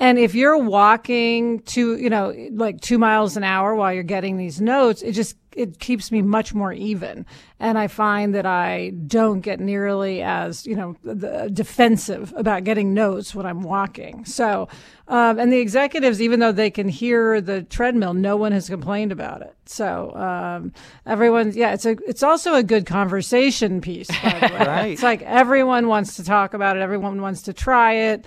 And 0.00 0.18
if 0.18 0.34
you're 0.34 0.56
walking 0.58 1.60
to, 1.60 1.96
you 1.96 2.08
know, 2.10 2.34
like 2.52 2.80
two 2.80 2.98
miles 2.98 3.36
an 3.36 3.44
hour 3.44 3.74
while 3.74 3.92
you're 3.92 4.02
getting 4.02 4.38
these 4.38 4.60
notes, 4.60 5.02
it 5.02 5.12
just 5.12 5.36
it 5.54 5.78
keeps 5.80 6.10
me 6.12 6.22
much 6.22 6.54
more 6.54 6.72
even, 6.72 7.26
and 7.58 7.76
I 7.76 7.88
find 7.88 8.34
that 8.36 8.46
I 8.46 8.90
don't 9.08 9.40
get 9.40 9.58
nearly 9.58 10.22
as, 10.22 10.64
you 10.64 10.76
know, 10.76 10.96
the, 11.02 11.50
defensive 11.52 12.32
about 12.36 12.62
getting 12.62 12.94
notes 12.94 13.34
when 13.34 13.46
I'm 13.46 13.62
walking. 13.62 14.24
So, 14.24 14.68
um, 15.08 15.40
and 15.40 15.52
the 15.52 15.58
executives, 15.58 16.22
even 16.22 16.38
though 16.38 16.52
they 16.52 16.70
can 16.70 16.88
hear 16.88 17.40
the 17.40 17.62
treadmill, 17.64 18.14
no 18.14 18.36
one 18.36 18.52
has 18.52 18.68
complained 18.68 19.10
about 19.10 19.42
it. 19.42 19.54
So 19.66 20.14
um, 20.14 20.72
everyone's 21.04 21.56
yeah, 21.56 21.72
it's 21.74 21.84
a 21.84 21.96
it's 22.06 22.22
also 22.22 22.54
a 22.54 22.62
good 22.62 22.86
conversation 22.86 23.80
piece. 23.80 24.08
By 24.22 24.38
the 24.48 24.54
way, 24.54 24.58
Right. 24.66 24.92
it's 24.92 25.02
like 25.02 25.20
everyone 25.22 25.88
wants 25.88 26.14
to 26.16 26.24
talk 26.24 26.54
about 26.54 26.76
it. 26.76 26.80
Everyone 26.80 27.20
wants 27.20 27.42
to 27.42 27.52
try 27.52 27.92
it. 27.94 28.24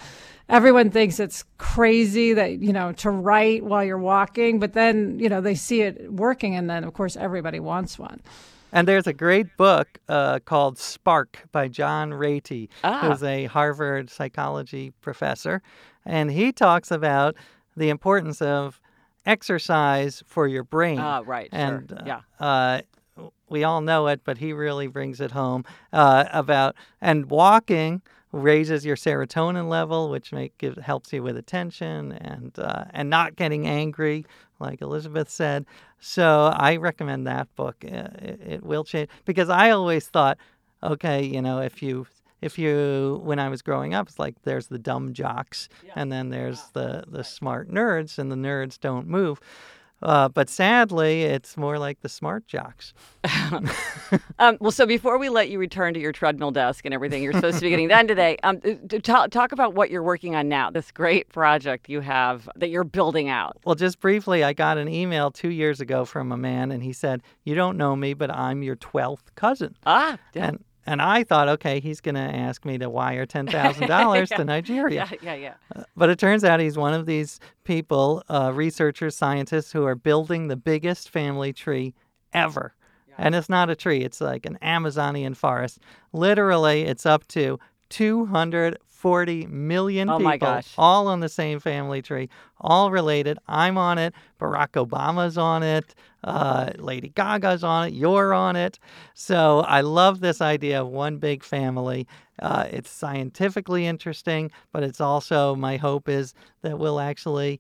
Everyone 0.49 0.89
thinks 0.91 1.19
it's 1.19 1.45
crazy 1.57 2.33
that 2.33 2.59
you 2.59 2.73
know 2.73 2.91
to 2.93 3.09
write 3.09 3.63
while 3.63 3.83
you're 3.83 3.97
walking, 3.97 4.59
but 4.59 4.73
then 4.73 5.17
you 5.19 5.29
know 5.29 5.41
they 5.41 5.55
see 5.55 5.81
it 5.81 6.11
working, 6.11 6.55
and 6.55 6.69
then 6.69 6.83
of 6.83 6.93
course 6.93 7.15
everybody 7.15 7.59
wants 7.59 7.97
one. 7.97 8.21
And 8.71 8.87
there's 8.87 9.05
a 9.07 9.13
great 9.13 9.55
book 9.55 9.99
uh, 10.09 10.39
called 10.39 10.79
Spark 10.79 11.43
by 11.51 11.67
John 11.67 12.09
Ratey, 12.09 12.69
Ah. 12.83 13.01
who's 13.09 13.21
a 13.23 13.45
Harvard 13.45 14.09
psychology 14.09 14.91
professor. 15.01 15.61
And 16.05 16.31
he 16.31 16.51
talks 16.51 16.89
about 16.89 17.35
the 17.77 17.89
importance 17.89 18.41
of 18.41 18.81
exercise 19.27 20.23
for 20.25 20.47
your 20.47 20.63
brain. 20.63 20.99
Ah, 20.99 21.21
right, 21.25 21.49
sure, 21.51 21.59
And 21.59 21.93
uh, 21.93 22.03
yeah. 22.05 22.21
uh, 22.39 22.81
we 23.47 23.63
all 23.63 23.81
know 23.81 24.07
it, 24.07 24.21
but 24.23 24.39
he 24.39 24.53
really 24.53 24.87
brings 24.87 25.21
it 25.21 25.31
home 25.31 25.65
uh, 25.93 26.25
about 26.31 26.75
and 26.99 27.29
walking 27.29 28.01
raises 28.33 28.85
your 28.85 28.97
serotonin 28.97 29.69
level, 29.69 30.09
which 30.09 30.33
make 30.33 30.53
it 30.61 30.77
helps 30.79 31.13
you 31.13 31.23
with 31.23 31.37
attention 31.37 32.11
and 32.13 32.57
uh, 32.59 32.85
and 32.91 33.09
not 33.09 33.35
getting 33.37 33.67
angry, 33.67 34.25
like 34.59 34.81
Elizabeth 34.81 35.29
said. 35.29 35.65
So 35.99 36.51
I 36.53 36.75
recommend 36.75 37.27
that 37.27 37.47
book. 37.55 37.77
It, 37.83 38.41
it 38.45 38.63
will 38.63 38.83
change 38.83 39.09
because 39.23 39.49
I 39.49 39.69
always 39.69 40.07
thought, 40.07 40.37
okay, 40.81 41.23
you 41.23 41.41
know, 41.41 41.59
if 41.61 41.81
you 41.81 42.07
if 42.41 42.57
you 42.59 43.21
when 43.23 43.39
I 43.39 43.47
was 43.49 43.61
growing 43.61 43.93
up, 43.93 44.09
it's 44.09 44.19
like 44.19 44.35
there's 44.43 44.67
the 44.67 44.79
dumb 44.79 45.13
jocks 45.13 45.69
and 45.95 46.11
then 46.11 46.29
there's 46.29 46.61
the 46.73 47.05
the 47.07 47.23
smart 47.23 47.69
nerds, 47.69 48.17
and 48.17 48.31
the 48.31 48.35
nerds 48.35 48.79
don't 48.79 49.07
move. 49.07 49.39
Uh, 50.03 50.27
but 50.27 50.49
sadly, 50.49 51.23
it's 51.23 51.55
more 51.55 51.79
like 51.79 52.01
the 52.01 52.09
smart 52.09 52.45
jocks. 52.45 52.93
um, 54.37 54.57
well, 54.59 54.71
so 54.71 54.85
before 54.85 55.17
we 55.17 55.29
let 55.29 55.49
you 55.49 55.57
return 55.57 55.93
to 55.93 55.99
your 55.99 56.11
treadmill 56.11 56.51
desk 56.51 56.83
and 56.83 56.93
everything 56.93 57.23
you're 57.23 57.33
supposed 57.33 57.57
to 57.57 57.61
be 57.63 57.69
getting 57.69 57.87
done 57.87 58.05
today, 58.05 58.37
um, 58.43 58.59
talk, 59.01 59.31
talk 59.31 59.53
about 59.53 59.73
what 59.73 59.89
you're 59.89 60.03
working 60.03 60.35
on 60.35 60.49
now, 60.49 60.69
this 60.69 60.91
great 60.91 61.29
project 61.29 61.87
you 61.87 62.01
have 62.01 62.49
that 62.57 62.69
you're 62.69 62.83
building 62.83 63.29
out. 63.29 63.57
Well, 63.65 63.75
just 63.75 64.01
briefly, 64.01 64.43
I 64.43 64.51
got 64.51 64.77
an 64.77 64.89
email 64.89 65.31
two 65.31 65.49
years 65.49 65.79
ago 65.79 66.03
from 66.03 66.33
a 66.33 66.37
man, 66.37 66.71
and 66.71 66.83
he 66.83 66.91
said, 66.91 67.23
You 67.45 67.55
don't 67.55 67.77
know 67.77 67.95
me, 67.95 68.13
but 68.13 68.29
I'm 68.29 68.61
your 68.61 68.75
12th 68.75 69.33
cousin. 69.35 69.77
Ah, 69.85 70.17
yeah. 70.33 70.47
And 70.47 70.63
and 70.85 71.01
I 71.01 71.23
thought, 71.23 71.47
okay, 71.47 71.79
he's 71.79 72.01
going 72.01 72.15
to 72.15 72.21
ask 72.21 72.65
me 72.65 72.77
to 72.77 72.89
wire 72.89 73.25
ten 73.25 73.47
thousand 73.57 73.87
dollars 73.87 74.29
to 74.29 74.43
Nigeria. 74.43 75.07
Yeah, 75.11 75.17
yeah, 75.21 75.35
yeah. 75.35 75.53
Uh, 75.75 75.83
but 75.95 76.09
it 76.09 76.19
turns 76.19 76.43
out 76.43 76.59
he's 76.59 76.77
one 76.77 76.93
of 76.93 77.05
these 77.05 77.39
people, 77.63 78.23
uh, 78.29 78.51
researchers, 78.53 79.15
scientists, 79.15 79.71
who 79.71 79.85
are 79.85 79.95
building 79.95 80.47
the 80.47 80.55
biggest 80.57 81.09
family 81.09 81.53
tree 81.53 81.93
ever. 82.33 82.73
Yeah. 83.07 83.15
And 83.19 83.35
it's 83.35 83.49
not 83.49 83.69
a 83.69 83.75
tree; 83.75 84.01
it's 84.01 84.21
like 84.21 84.45
an 84.45 84.57
Amazonian 84.61 85.33
forest. 85.33 85.79
Literally, 86.11 86.83
it's 86.83 87.05
up 87.05 87.27
to 87.29 87.59
240 89.03 89.47
million 89.47 90.09
oh 90.09 90.17
people, 90.17 90.61
all 90.77 91.09
on 91.09 91.19
the 91.19 91.27
same 91.27 91.59
family 91.59 92.01
tree, 92.01 92.29
all 92.61 92.89
related. 92.89 93.37
I'm 93.49 93.77
on 93.77 93.97
it. 93.97 94.13
Barack 94.39 94.71
Obama's 94.81 95.37
on 95.37 95.61
it. 95.61 95.93
Uh, 96.23 96.71
Lady 96.77 97.09
Gaga's 97.09 97.65
on 97.65 97.89
it. 97.89 97.93
You're 97.93 98.33
on 98.33 98.55
it. 98.55 98.79
So 99.13 99.59
I 99.67 99.81
love 99.81 100.21
this 100.21 100.39
idea 100.39 100.81
of 100.81 100.87
one 100.87 101.17
big 101.17 101.43
family. 101.43 102.07
Uh, 102.41 102.67
it's 102.71 102.89
scientifically 102.89 103.85
interesting, 103.85 104.51
but 104.71 104.83
it's 104.83 105.01
also 105.01 105.53
my 105.53 105.75
hope 105.75 106.07
is 106.07 106.33
that 106.61 106.79
we'll 106.79 107.01
actually 107.01 107.59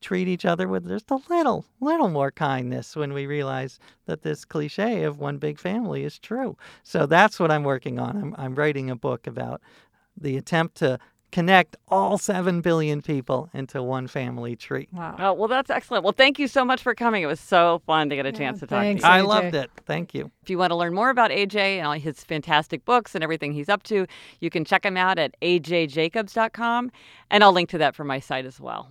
treat 0.00 0.28
each 0.28 0.44
other 0.46 0.68
with 0.68 0.88
just 0.88 1.10
a 1.10 1.18
little, 1.28 1.66
little 1.80 2.08
more 2.08 2.30
kindness 2.30 2.96
when 2.96 3.12
we 3.12 3.26
realize 3.26 3.78
that 4.06 4.22
this 4.22 4.44
cliche 4.44 5.02
of 5.02 5.18
one 5.18 5.38
big 5.38 5.58
family 5.58 6.04
is 6.04 6.18
true. 6.18 6.56
So 6.82 7.04
that's 7.04 7.38
what 7.38 7.50
I'm 7.50 7.64
working 7.64 7.98
on. 7.98 8.16
I'm, 8.16 8.34
I'm 8.38 8.54
writing 8.54 8.90
a 8.90 8.96
book 8.96 9.26
about 9.26 9.60
the 10.20 10.36
attempt 10.36 10.76
to 10.76 10.98
connect 11.30 11.76
all 11.88 12.16
7 12.16 12.60
billion 12.60 13.02
people 13.02 13.50
into 13.52 13.82
one 13.82 14.06
family 14.06 14.56
tree. 14.56 14.88
Wow. 14.92 15.16
Oh, 15.18 15.32
well, 15.34 15.48
that's 15.48 15.70
excellent. 15.70 16.04
Well, 16.04 16.14
thank 16.14 16.38
you 16.38 16.48
so 16.48 16.64
much 16.64 16.82
for 16.82 16.94
coming. 16.94 17.22
It 17.22 17.26
was 17.26 17.40
so 17.40 17.82
fun 17.86 18.08
to 18.10 18.16
get 18.16 18.26
a 18.26 18.32
chance 18.32 18.56
yeah, 18.56 18.60
to 18.60 18.66
talk 18.66 18.80
thanks, 18.80 19.02
to 19.02 19.08
you. 19.08 19.14
I 19.14 19.20
loved 19.20 19.54
it. 19.54 19.70
Thank 19.84 20.14
you. 20.14 20.30
If 20.42 20.50
you 20.50 20.58
want 20.58 20.70
to 20.70 20.76
learn 20.76 20.94
more 20.94 21.10
about 21.10 21.30
AJ 21.30 21.56
and 21.56 21.86
all 21.86 21.92
his 21.92 22.24
fantastic 22.24 22.84
books 22.84 23.14
and 23.14 23.22
everything 23.22 23.52
he's 23.52 23.68
up 23.68 23.82
to, 23.84 24.06
you 24.40 24.50
can 24.50 24.64
check 24.64 24.84
him 24.84 24.96
out 24.96 25.18
at 25.18 25.34
ajjacobs.com. 25.42 26.90
And 27.30 27.44
I'll 27.44 27.52
link 27.52 27.68
to 27.70 27.78
that 27.78 27.94
for 27.94 28.04
my 28.04 28.20
site 28.20 28.46
as 28.46 28.58
well. 28.58 28.90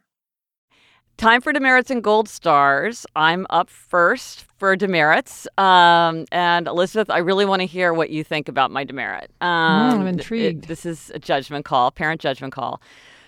Time 1.21 1.39
for 1.39 1.53
demerits 1.53 1.91
and 1.91 2.03
gold 2.03 2.27
stars. 2.27 3.05
I'm 3.15 3.45
up 3.51 3.69
first 3.69 4.43
for 4.57 4.75
demerits. 4.75 5.47
Um, 5.55 6.25
and 6.31 6.65
Elizabeth, 6.65 7.11
I 7.11 7.19
really 7.19 7.45
want 7.45 7.59
to 7.59 7.67
hear 7.67 7.93
what 7.93 8.09
you 8.09 8.23
think 8.23 8.49
about 8.49 8.71
my 8.71 8.83
demerit. 8.83 9.29
Um, 9.39 9.47
mm, 9.49 9.99
I'm 9.99 10.07
intrigued. 10.07 10.63
It, 10.63 10.67
this 10.67 10.83
is 10.83 11.11
a 11.13 11.19
judgment 11.19 11.63
call, 11.63 11.91
parent 11.91 12.21
judgment 12.21 12.53
call. 12.53 12.81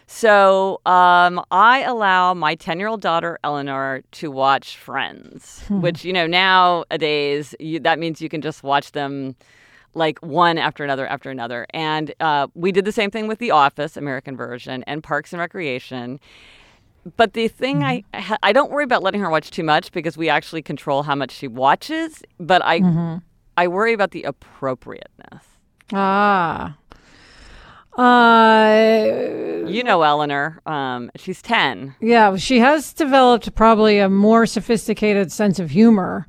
So 0.07 0.81
um, 0.87 1.39
I 1.51 1.83
allow 1.83 2.33
my 2.33 2.55
10 2.55 2.79
year 2.79 2.87
old 2.87 2.99
daughter, 2.99 3.37
Eleanor, 3.43 4.01
to 4.13 4.31
watch 4.31 4.75
Friends, 4.75 5.61
hmm. 5.67 5.81
which, 5.81 6.03
you 6.03 6.13
know, 6.13 6.25
nowadays 6.25 7.53
you, 7.59 7.79
that 7.81 7.99
means 7.99 8.23
you 8.23 8.27
can 8.27 8.41
just 8.41 8.63
watch 8.63 8.93
them 8.93 9.35
like 9.93 10.17
one 10.23 10.57
after 10.57 10.83
another 10.83 11.05
after 11.05 11.29
another. 11.29 11.67
And 11.75 12.11
uh, 12.19 12.47
we 12.55 12.71
did 12.71 12.85
the 12.85 12.91
same 12.91 13.11
thing 13.11 13.27
with 13.27 13.37
The 13.37 13.51
Office, 13.51 13.95
American 13.97 14.35
version, 14.35 14.83
and 14.87 15.03
Parks 15.03 15.31
and 15.31 15.39
Recreation. 15.39 16.19
But 17.17 17.33
the 17.33 17.47
thing 17.47 17.81
mm-hmm. 17.81 18.33
I 18.33 18.37
I 18.41 18.53
don't 18.53 18.71
worry 18.71 18.83
about 18.83 19.03
letting 19.03 19.21
her 19.21 19.29
watch 19.29 19.51
too 19.51 19.63
much 19.63 19.91
because 19.91 20.17
we 20.17 20.29
actually 20.29 20.61
control 20.61 21.03
how 21.03 21.15
much 21.15 21.31
she 21.31 21.47
watches. 21.47 22.23
But 22.39 22.63
I 22.63 22.79
mm-hmm. 22.79 23.17
I 23.57 23.67
worry 23.67 23.93
about 23.93 24.11
the 24.11 24.23
appropriateness. 24.23 25.43
Ah. 25.91 26.77
Uh, 27.95 29.67
you 29.67 29.83
know 29.83 30.01
Eleanor. 30.01 30.61
Um, 30.65 31.11
she's 31.15 31.41
ten. 31.41 31.95
Yeah, 31.99 32.35
she 32.37 32.59
has 32.59 32.93
developed 32.93 33.53
probably 33.53 33.99
a 33.99 34.09
more 34.09 34.45
sophisticated 34.45 35.31
sense 35.31 35.59
of 35.59 35.69
humor 35.69 36.25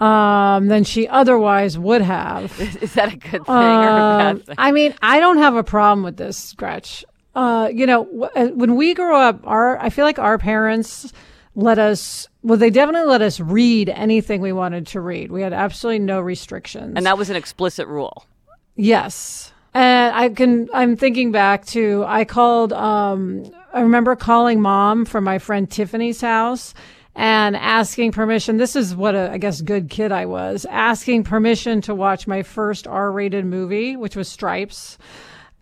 um, 0.00 0.68
than 0.68 0.84
she 0.84 1.08
otherwise 1.08 1.78
would 1.78 2.02
have. 2.02 2.58
Is, 2.82 2.94
that 2.94 3.12
a 3.12 3.16
good 3.16 3.44
thing 3.44 3.54
or 3.54 3.88
a 3.88 4.18
bad 4.18 4.36
um, 4.36 4.40
thing? 4.40 4.54
I 4.58 4.72
mean, 4.72 4.94
I 5.02 5.20
don't 5.20 5.38
have 5.38 5.56
a 5.56 5.64
problem 5.64 6.04
with 6.04 6.16
this, 6.16 6.52
Gretch. 6.52 7.04
Uh, 7.38 7.68
you 7.68 7.86
know, 7.86 8.28
uh, 8.34 8.48
when 8.48 8.74
we 8.74 8.94
grew 8.94 9.14
up, 9.14 9.40
our 9.44 9.78
I 9.78 9.90
feel 9.90 10.04
like 10.04 10.18
our 10.18 10.38
parents 10.38 11.12
let 11.54 11.78
us 11.78 12.26
well 12.42 12.58
they 12.58 12.68
definitely 12.68 13.06
let 13.06 13.22
us 13.22 13.38
read 13.38 13.88
anything 13.90 14.40
we 14.40 14.50
wanted 14.50 14.88
to 14.88 15.00
read. 15.00 15.30
We 15.30 15.42
had 15.42 15.52
absolutely 15.52 16.00
no 16.00 16.20
restrictions. 16.20 16.94
And 16.96 17.06
that 17.06 17.16
was 17.16 17.30
an 17.30 17.36
explicit 17.36 17.86
rule. 17.86 18.26
Yes. 18.74 19.52
And 19.72 20.16
i 20.16 20.30
can 20.30 20.68
i'm 20.74 20.96
thinking 20.96 21.30
back 21.30 21.64
to 21.66 22.04
i 22.08 22.24
called 22.24 22.72
um 22.72 23.48
i 23.72 23.82
remember 23.82 24.16
calling 24.16 24.60
mom 24.60 25.04
from 25.04 25.22
my 25.22 25.38
friend 25.38 25.70
tiffany's 25.70 26.20
house 26.20 26.74
and 27.14 27.56
asking 27.56 28.12
permission. 28.12 28.56
This 28.56 28.74
is 28.74 28.96
what 28.96 29.14
a 29.14 29.30
i 29.30 29.38
guess 29.38 29.60
good 29.60 29.90
kid 29.90 30.10
i 30.10 30.26
was 30.26 30.66
asking 30.70 31.22
permission 31.22 31.82
to 31.82 31.94
watch 31.94 32.26
my 32.26 32.42
first 32.42 32.88
r-rated 32.88 33.44
movie 33.44 33.96
which 33.96 34.16
was 34.16 34.28
stripes 34.28 34.98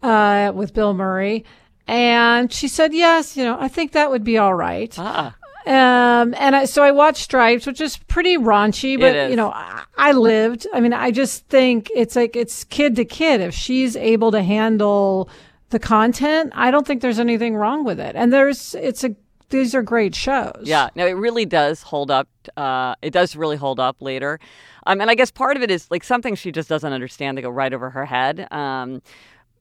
uh, 0.02 0.52
with 0.54 0.72
bill 0.72 0.94
murray 0.94 1.44
and 1.86 2.52
she 2.52 2.68
said, 2.68 2.92
yes, 2.92 3.36
you 3.36 3.44
know, 3.44 3.56
I 3.58 3.68
think 3.68 3.92
that 3.92 4.10
would 4.10 4.24
be 4.24 4.38
all 4.38 4.54
right. 4.54 4.94
Ah. 4.98 5.36
Um, 5.66 6.32
and 6.38 6.54
I, 6.54 6.64
so 6.64 6.84
I 6.84 6.92
watched 6.92 7.24
Stripes, 7.24 7.66
which 7.66 7.80
is 7.80 7.96
pretty 7.96 8.36
raunchy, 8.36 8.98
but 8.98 9.30
you 9.30 9.36
know, 9.36 9.50
I, 9.50 9.82
I, 9.96 10.12
lived. 10.12 10.66
I 10.72 10.78
mean, 10.78 10.92
I 10.92 11.10
just 11.10 11.48
think 11.48 11.90
it's 11.92 12.14
like 12.14 12.36
it's 12.36 12.62
kid 12.62 12.94
to 12.96 13.04
kid. 13.04 13.40
If 13.40 13.52
she's 13.52 13.96
able 13.96 14.30
to 14.30 14.44
handle 14.44 15.28
the 15.70 15.80
content, 15.80 16.52
I 16.54 16.70
don't 16.70 16.86
think 16.86 17.02
there's 17.02 17.18
anything 17.18 17.56
wrong 17.56 17.84
with 17.84 17.98
it. 17.98 18.14
And 18.14 18.32
there's, 18.32 18.76
it's 18.76 19.02
a, 19.02 19.16
these 19.50 19.74
are 19.74 19.82
great 19.82 20.14
shows. 20.14 20.62
Yeah, 20.62 20.90
no, 20.94 21.04
it 21.04 21.12
really 21.12 21.46
does 21.46 21.82
hold 21.82 22.12
up. 22.12 22.28
Uh, 22.56 22.94
it 23.02 23.10
does 23.12 23.34
really 23.34 23.56
hold 23.56 23.80
up 23.80 23.96
later. 24.00 24.38
Um, 24.86 25.00
and 25.00 25.10
I 25.10 25.16
guess 25.16 25.32
part 25.32 25.56
of 25.56 25.64
it 25.64 25.70
is 25.70 25.90
like 25.90 26.04
something 26.04 26.36
she 26.36 26.52
just 26.52 26.68
doesn't 26.68 26.92
understand. 26.92 27.36
They 27.36 27.42
go 27.42 27.50
right 27.50 27.72
over 27.72 27.90
her 27.90 28.04
head. 28.04 28.46
Um, 28.52 29.02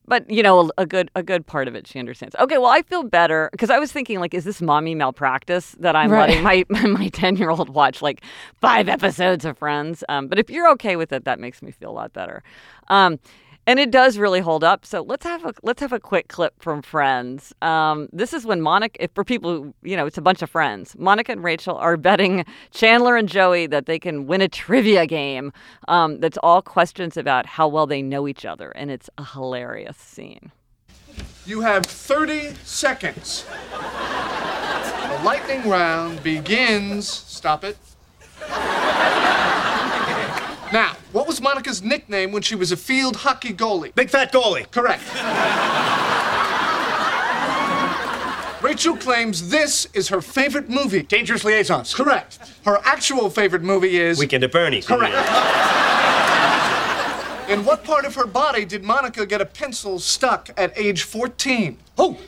but 0.06 0.28
you 0.30 0.42
know 0.42 0.70
a, 0.78 0.86
good 0.86 1.10
a 1.14 1.22
good 1.22 1.46
part 1.46 1.68
of 1.68 1.74
it 1.74 1.86
she 1.86 1.98
understands. 1.98 2.34
Okay 2.38 2.58
well 2.58 2.70
i 2.70 2.82
feel 2.82 3.02
better 3.02 3.48
because 3.52 3.70
i 3.70 3.78
was 3.78 3.92
thinking 3.92 4.20
like 4.20 4.34
is 4.34 4.44
this 4.44 4.62
mommy 4.62 4.94
malpractice 4.94 5.76
that 5.78 5.96
i'm 5.96 6.10
right. 6.10 6.28
letting 6.28 6.42
my 6.42 6.64
my 6.88 7.08
10 7.08 7.36
year 7.36 7.50
old 7.50 7.68
watch 7.70 8.02
like 8.02 8.22
five 8.54 8.88
episodes 8.88 9.44
of 9.44 9.58
friends? 9.58 10.04
Um, 10.08 10.28
but 10.28 10.38
if 10.38 10.50
you're 10.50 10.70
okay 10.72 10.96
with 10.96 11.12
it 11.12 11.24
that 11.24 11.40
makes 11.40 11.62
me 11.62 11.70
feel 11.70 11.90
a 11.90 11.92
lot 11.92 12.12
better. 12.12 12.42
Um, 12.88 13.18
and 13.66 13.78
it 13.78 13.90
does 13.90 14.18
really 14.18 14.40
hold 14.40 14.62
up. 14.62 14.86
So 14.86 15.02
let's 15.02 15.24
have 15.24 15.44
a 15.44 15.54
let's 15.62 15.80
have 15.80 15.92
a 15.92 16.00
quick 16.00 16.28
clip 16.28 16.54
from 16.60 16.82
Friends. 16.82 17.52
Um, 17.62 18.08
this 18.12 18.32
is 18.32 18.44
when 18.44 18.60
Monica, 18.60 19.02
if 19.02 19.10
for 19.14 19.24
people 19.24 19.50
who 19.50 19.74
you 19.82 19.96
know, 19.96 20.06
it's 20.06 20.18
a 20.18 20.22
bunch 20.22 20.42
of 20.42 20.50
friends. 20.50 20.94
Monica 20.98 21.32
and 21.32 21.42
Rachel 21.42 21.76
are 21.76 21.96
betting 22.06 22.44
Chandler 22.70 23.16
and 23.16 23.28
Joey 23.28 23.66
that 23.66 23.86
they 23.86 23.98
can 23.98 24.26
win 24.26 24.40
a 24.40 24.48
trivia 24.48 25.06
game. 25.06 25.52
Um, 25.88 26.20
that's 26.20 26.38
all 26.42 26.62
questions 26.62 27.16
about 27.16 27.46
how 27.46 27.68
well 27.68 27.86
they 27.86 28.02
know 28.02 28.28
each 28.28 28.44
other, 28.44 28.70
and 28.70 28.90
it's 28.90 29.10
a 29.18 29.24
hilarious 29.24 29.96
scene. 29.96 30.52
You 31.46 31.60
have 31.60 31.86
30 31.86 32.54
seconds. 32.64 33.46
The 33.70 35.22
lightning 35.24 35.68
round 35.68 36.22
begins. 36.22 37.08
Stop 37.08 37.64
it. 37.64 37.76
Now, 40.76 40.94
what 41.12 41.26
was 41.26 41.40
Monica's 41.40 41.82
nickname 41.82 42.32
when 42.32 42.42
she 42.42 42.54
was 42.54 42.70
a 42.70 42.76
field 42.76 43.16
hockey 43.16 43.54
goalie? 43.54 43.94
Big 43.94 44.10
fat 44.10 44.30
goalie. 44.30 44.70
Correct. 44.70 45.02
Rachel 48.62 48.94
claims 48.94 49.48
this 49.48 49.88
is 49.94 50.08
her 50.08 50.20
favorite 50.20 50.68
movie. 50.68 51.02
Dangerous 51.02 51.44
liaisons. 51.44 51.94
Correct. 51.94 52.38
Her 52.66 52.78
actual 52.84 53.30
favorite 53.30 53.62
movie 53.62 53.96
is. 53.96 54.18
Weekend 54.18 54.44
at 54.44 54.52
Bernie's. 54.52 54.86
Correct. 54.86 55.14
In 57.48 57.64
what 57.64 57.82
part 57.82 58.04
of 58.04 58.14
her 58.14 58.26
body 58.26 58.66
did 58.66 58.84
Monica 58.84 59.24
get 59.24 59.40
a 59.40 59.46
pencil 59.46 59.98
stuck 59.98 60.50
at 60.58 60.76
age 60.76 61.04
14? 61.04 61.78
Oh, 61.96 62.18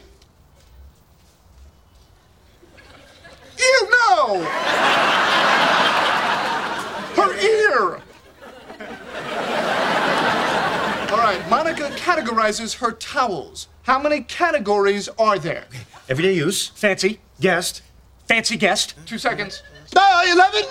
You 3.58 3.90
know! 3.90 4.42
Her 7.14 7.36
ear! 7.38 8.00
All 11.10 11.16
right, 11.40 11.50
Monica 11.50 11.90
categorizes 11.96 12.78
her 12.78 12.92
towels. 12.92 13.68
How 13.82 13.98
many 14.00 14.20
categories 14.20 15.08
are 15.18 15.38
there? 15.38 15.64
everyday 16.08 16.34
use. 16.34 16.68
Fancy. 16.68 17.20
Guest. 17.40 17.82
Fancy 18.26 18.56
guest. 18.56 18.94
Two 19.06 19.18
seconds. 19.18 19.62
Ah, 19.96 20.22
11. 20.32 20.62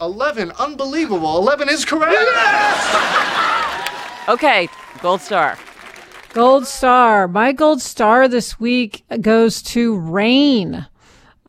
11. 0.00 0.52
Unbelievable. 0.58 1.38
11 1.38 1.68
is 1.68 1.84
correct. 1.84 2.12
Yes! 2.12 3.88
Okay, 4.28 4.68
gold 5.00 5.20
star. 5.20 5.58
Gold 6.32 6.66
star. 6.66 7.28
My 7.28 7.52
gold 7.52 7.82
star 7.82 8.28
this 8.28 8.58
week 8.58 9.04
goes 9.20 9.62
to 9.62 9.96
rain. 9.98 10.86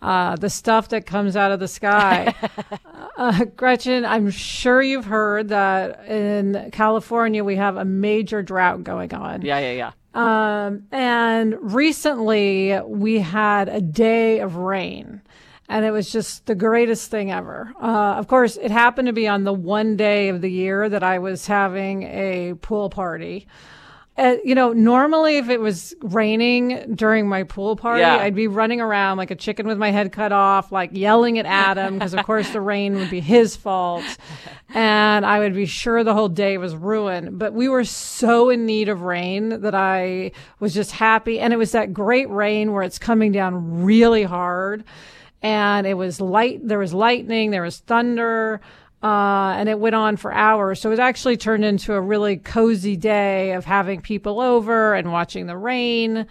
Uh, 0.04 0.36
the 0.36 0.50
stuff 0.50 0.90
that 0.90 1.06
comes 1.06 1.38
out 1.38 1.54
of 1.54 1.62
the 1.62 1.68
sky. 1.68 2.36
uh, 3.18 3.46
Gretchen, 3.56 4.04
I'm 4.04 4.30
sure 4.30 4.82
you've 4.82 5.06
heard 5.06 5.48
that 5.48 6.06
in 6.08 6.72
California 6.74 7.42
we 7.42 7.56
have 7.56 7.78
a 7.78 7.86
major 7.86 8.44
drought 8.44 8.84
going 8.84 9.14
on. 9.14 9.44
Yeah, 9.44 9.60
yeah, 9.60 9.72
yeah. 9.72 9.92
Um, 10.14 10.88
and 10.92 11.56
recently 11.74 12.78
we 12.86 13.20
had 13.20 13.70
a 13.70 13.80
day 13.80 14.40
of 14.40 14.58
rain. 14.58 15.22
And 15.70 15.86
it 15.86 15.92
was 15.92 16.12
just 16.12 16.46
the 16.48 16.56
greatest 16.56 17.10
thing 17.10 17.32
ever. 17.32 17.74
Uh, 17.82 18.16
of 18.16 18.28
course, 18.28 18.58
it 18.58 18.72
happened 18.72 19.06
to 19.06 19.14
be 19.14 19.30
on 19.30 19.46
the 19.46 19.54
one 19.54 19.96
day 19.96 20.28
of 20.28 20.42
the 20.42 20.52
year 20.52 20.90
that 20.90 21.02
I 21.02 21.20
was 21.20 21.48
having 21.48 22.04
a 22.04 22.56
pool 22.56 22.90
party. 22.90 23.48
Uh, 24.16 24.36
you 24.44 24.54
know, 24.54 24.74
normally 24.74 25.38
if 25.38 25.50
it 25.50 25.60
was 25.60 25.96
raining 26.02 26.94
during 26.94 27.28
my 27.28 27.42
pool 27.42 27.76
party, 27.76 28.02
Yeah. 28.02 28.18
I'd 28.18 28.36
be 28.36 28.48
running 28.48 28.80
around 28.80 29.18
like 29.18 29.32
a 29.32 29.36
chicken 29.36 29.66
with 29.66 29.80
my 29.80 29.90
head 29.90 30.12
cut 30.12 30.32
off, 30.32 30.72
like 30.72 30.92
yelling 30.94 31.40
at 31.40 31.48
Adam 31.48 31.96
because, 31.96 32.14
of 32.14 32.24
course, 32.24 32.52
the 32.52 32.62
rain 32.62 32.94
would 32.96 33.10
be 33.10 33.22
his 33.22 33.56
fault. 33.56 34.04
And 34.76 35.26
I 35.26 35.40
would 35.40 35.56
be 35.56 35.66
sure 35.66 36.04
the 36.04 36.14
whole 36.14 36.30
day 36.30 36.60
was 36.60 36.76
ruined. 36.76 37.40
But 37.40 37.54
we 37.54 37.68
were 37.68 37.84
so 37.86 38.50
in 38.50 38.68
need 38.68 38.88
of 38.88 39.02
rain 39.02 39.62
that 39.62 39.74
I 39.74 40.32
was 40.60 40.76
just 40.76 40.92
happy. 40.92 41.40
And 41.40 41.52
it 41.52 41.58
was 41.58 41.72
that 41.72 41.92
great 41.92 42.30
rain 42.30 42.72
where 42.72 42.84
it's 42.84 43.00
coming 43.00 43.32
down 43.32 43.84
really 43.84 44.24
hard. 44.24 44.84
And 45.42 45.86
it 45.88 45.96
was 45.96 46.22
light, 46.22 46.66
there 46.68 46.80
was 46.80 46.94
lightning, 46.94 47.50
there 47.52 47.64
was 47.64 47.80
thunder. 47.80 48.62
Uh, 49.04 49.54
and 49.58 49.68
it 49.68 49.80
went 49.80 49.96
on 49.96 50.16
for 50.16 50.34
hours. 50.34 50.80
So 50.80 50.92
it 50.94 51.00
actually 51.00 51.36
turned 51.36 51.66
into 51.66 51.94
a 51.94 52.00
really 52.00 52.38
cozy 52.38 52.96
day 52.96 53.52
of 53.52 53.66
having 53.66 54.00
people 54.00 54.40
over 54.40 54.94
and 54.94 55.12
watching 55.12 55.46
the 55.46 55.58
rain. 55.58 56.26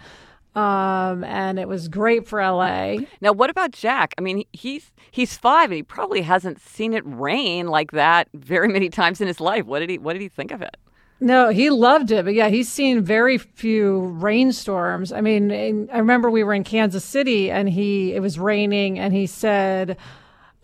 Um, 0.55 1.23
and 1.23 1.59
it 1.59 1.67
was 1.67 1.87
great 1.87 2.27
for 2.27 2.41
LA. 2.41 2.97
Now, 3.21 3.31
what 3.31 3.51
about 3.51 3.71
Jack? 3.71 4.13
I 4.17 4.21
mean, 4.21 4.43
he's 4.53 4.91
he's 5.11 5.35
five, 5.35 5.71
and 5.71 5.77
he 5.77 5.83
probably 5.83 6.21
hasn't 6.21 6.59
seen 6.59 6.93
it 6.93 7.03
rain 7.05 7.67
like 7.67 7.91
that 7.91 8.27
very 8.33 8.67
many 8.67 8.89
times 8.89 9.21
in 9.21 9.27
his 9.27 9.39
life. 9.39 9.65
What 9.65 9.79
did 9.79 9.89
he 9.89 9.97
What 9.97 10.13
did 10.13 10.21
he 10.21 10.29
think 10.29 10.51
of 10.51 10.61
it? 10.61 10.77
No, 11.19 11.49
he 11.49 11.69
loved 11.69 12.11
it, 12.11 12.25
but 12.25 12.33
yeah, 12.33 12.49
he's 12.49 12.69
seen 12.69 13.01
very 13.01 13.37
few 13.37 13.99
rainstorms. 14.01 15.11
I 15.11 15.21
mean, 15.21 15.51
in, 15.51 15.89
I 15.91 15.99
remember 15.99 16.29
we 16.29 16.43
were 16.43 16.53
in 16.53 16.63
Kansas 16.63 17.05
City 17.05 17.49
and 17.49 17.69
he 17.69 18.13
it 18.13 18.19
was 18.19 18.37
raining 18.37 18.99
and 18.99 19.13
he 19.13 19.25
said 19.25 19.97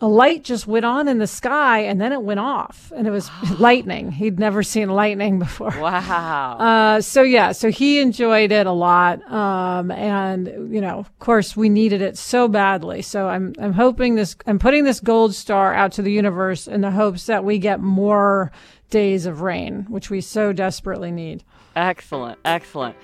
a 0.00 0.08
light 0.08 0.44
just 0.44 0.66
went 0.66 0.84
on 0.84 1.08
in 1.08 1.18
the 1.18 1.26
sky 1.26 1.80
and 1.80 2.00
then 2.00 2.12
it 2.12 2.22
went 2.22 2.40
off 2.40 2.92
and 2.96 3.06
it 3.06 3.10
was 3.10 3.30
lightning. 3.58 4.10
He'd 4.10 4.38
never 4.38 4.62
seen 4.62 4.88
lightning 4.88 5.38
before. 5.38 5.74
Wow. 5.78 6.56
Uh, 6.70 7.00
so 7.00 7.22
yeah, 7.22 7.52
so 7.52 7.70
he 7.70 8.00
enjoyed 8.00 8.52
it 8.52 8.66
a 8.66 8.72
lot, 8.72 9.20
um, 9.30 9.90
and 9.90 10.46
you 10.72 10.80
know, 10.80 10.98
of 10.98 11.18
course, 11.18 11.56
we 11.56 11.68
needed 11.68 12.00
it 12.00 12.16
so 12.16 12.48
badly. 12.48 13.02
So 13.02 13.28
I'm 13.28 13.54
I'm 13.58 13.72
hoping 13.72 14.14
this 14.14 14.36
I'm 14.46 14.58
putting 14.58 14.84
this 14.84 15.00
gold 15.00 15.34
star 15.34 15.74
out 15.74 15.92
to 15.92 16.02
the 16.02 16.12
universe 16.12 16.66
in 16.66 16.80
the 16.80 16.90
hopes 16.90 17.26
that 17.26 17.44
we 17.44 17.58
get 17.58 17.80
more 17.80 18.52
days 18.90 19.26
of 19.26 19.40
rain, 19.40 19.86
which 19.88 20.10
we 20.10 20.20
so 20.20 20.52
desperately 20.52 21.10
need. 21.10 21.44
Excellent, 21.74 22.38
excellent. 22.44 22.96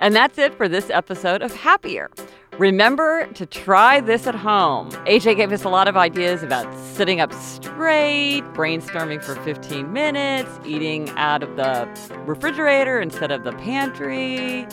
And 0.00 0.14
that's 0.14 0.38
it 0.38 0.54
for 0.54 0.68
this 0.68 0.90
episode 0.90 1.42
of 1.42 1.54
Happier. 1.54 2.10
Remember 2.58 3.24
to 3.34 3.46
try 3.46 4.00
this 4.00 4.26
at 4.26 4.34
home. 4.34 4.90
AJ 5.06 5.36
gave 5.36 5.52
us 5.52 5.62
a 5.62 5.68
lot 5.68 5.86
of 5.86 5.96
ideas 5.96 6.42
about 6.42 6.66
sitting 6.76 7.20
up 7.20 7.32
straight, 7.32 8.42
brainstorming 8.52 9.22
for 9.22 9.36
15 9.42 9.92
minutes, 9.92 10.50
eating 10.66 11.08
out 11.10 11.44
of 11.44 11.54
the 11.54 11.88
refrigerator 12.26 13.00
instead 13.00 13.30
of 13.30 13.44
the 13.44 13.52
pantry, 13.52 14.66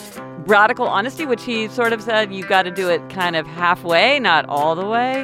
radical 0.47 0.87
honesty, 0.87 1.27
which 1.27 1.43
he 1.43 1.67
sort 1.67 1.93
of 1.93 2.01
said 2.01 2.33
you 2.33 2.43
got 2.47 2.63
to 2.63 2.71
do 2.71 2.89
it 2.89 3.07
kind 3.11 3.35
of 3.35 3.45
halfway, 3.45 4.19
not 4.19 4.45
all 4.49 4.73
the 4.73 4.87
way. 4.87 5.23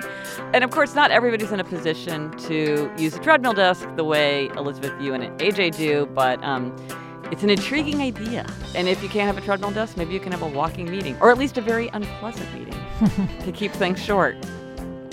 And 0.54 0.64
of 0.64 0.70
course, 0.70 0.94
not 0.94 1.10
everybody's 1.10 1.52
in 1.52 1.60
a 1.60 1.64
position 1.64 2.30
to 2.42 2.94
use 2.96 3.16
a 3.16 3.20
treadmill 3.20 3.54
desk 3.54 3.90
the 3.96 4.04
way 4.04 4.50
Elizabeth, 4.50 4.94
you, 5.02 5.16
and 5.16 5.24
AJ 5.40 5.78
do, 5.78 6.06
but 6.14 6.44
um, 6.44 6.76
it's 7.32 7.44
an 7.44 7.50
intriguing 7.50 8.02
idea. 8.02 8.46
And 8.76 8.88
if 8.88 9.02
you 9.02 9.10
can't 9.10 9.26
have 9.26 9.38
a 9.38 9.46
treadmill 9.46 9.72
desk, 9.72 9.98
maybe 9.98 10.14
you 10.14 10.20
can 10.20 10.32
have 10.32 10.42
a 10.42 10.48
walking 10.48 10.92
meeting, 10.92 11.18
or 11.22 11.32
at 11.32 11.38
least 11.38 11.58
a 11.58 11.62
very 11.62 11.90
unpleasant 11.94 12.54
meeting 12.54 12.76
to 13.46 13.52
keep 13.52 13.72
things 13.72 14.02
short. 14.02 14.36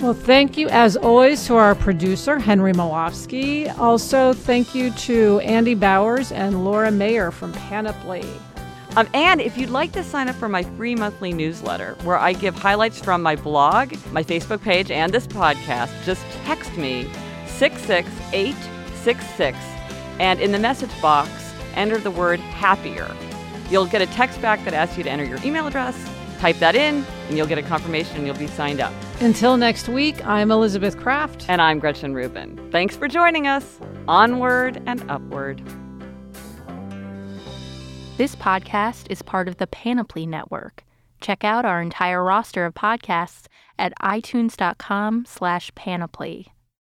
Well, 0.01 0.13
thank 0.13 0.57
you 0.57 0.69
as 0.69 0.95
always 0.95 1.45
to 1.47 1.55
our 1.55 1.75
producer, 1.75 2.39
Henry 2.39 2.71
Molofsky. 2.71 3.77
Also, 3.77 4.31
thank 4.31 4.73
you 4.73 4.91
to 4.91 5.39
Andy 5.39 5.75
Bowers 5.75 6.31
and 6.31 6.63
Laura 6.63 6.91
Mayer 6.91 7.31
from 7.31 7.51
Panoply. 7.51 8.23
Um, 8.95 9.07
and 9.13 9.41
if 9.41 9.57
you'd 9.57 9.69
like 9.69 9.91
to 9.91 10.03
sign 10.03 10.29
up 10.29 10.35
for 10.35 10.49
my 10.49 10.63
free 10.63 10.95
monthly 10.95 11.33
newsletter, 11.33 11.95
where 12.03 12.17
I 12.17 12.33
give 12.33 12.55
highlights 12.55 12.99
from 12.99 13.21
my 13.21 13.35
blog, 13.35 13.93
my 14.11 14.23
Facebook 14.23 14.61
page, 14.61 14.89
and 14.89 15.13
this 15.13 15.27
podcast, 15.27 15.91
just 16.05 16.23
text 16.45 16.75
me 16.77 17.07
66866 17.47 19.57
and 20.19 20.39
in 20.39 20.51
the 20.51 20.59
message 20.59 21.01
box, 21.01 21.48
enter 21.79 21.97
the 21.97 22.11
word 22.11 22.39
happier. 22.39 23.09
You'll 23.69 23.85
get 23.85 24.01
a 24.01 24.07
text 24.07 24.41
back 24.41 24.63
that 24.65 24.73
asks 24.73 24.97
you 24.97 25.03
to 25.03 25.09
enter 25.09 25.23
your 25.23 25.39
email 25.43 25.65
address. 25.67 25.95
Type 26.39 26.57
that 26.57 26.75
in, 26.75 27.05
and 27.27 27.37
you'll 27.37 27.47
get 27.47 27.57
a 27.57 27.63
confirmation 27.63 28.17
and 28.17 28.25
you'll 28.25 28.37
be 28.37 28.47
signed 28.47 28.79
up. 28.79 28.93
Until 29.19 29.57
next 29.57 29.89
week, 29.89 30.25
I'm 30.25 30.51
Elizabeth 30.51 30.97
Craft. 30.97 31.45
And 31.49 31.61
I'm 31.61 31.79
Gretchen 31.79 32.13
Rubin. 32.13 32.69
Thanks 32.71 32.95
for 32.95 33.07
joining 33.07 33.47
us. 33.47 33.79
Onward 34.07 34.81
and 34.85 35.03
upward. 35.09 35.61
This 38.17 38.35
podcast 38.35 39.09
is 39.09 39.21
part 39.21 39.47
of 39.47 39.57
the 39.57 39.67
Panoply 39.67 40.25
Network. 40.25 40.83
Check 41.21 41.43
out 41.43 41.65
our 41.65 41.81
entire 41.81 42.23
roster 42.23 42.65
of 42.65 42.73
podcasts 42.73 43.47
at 43.77 43.93
itunes.com 44.01 45.25
slash 45.25 45.73
panoply. 45.75 46.53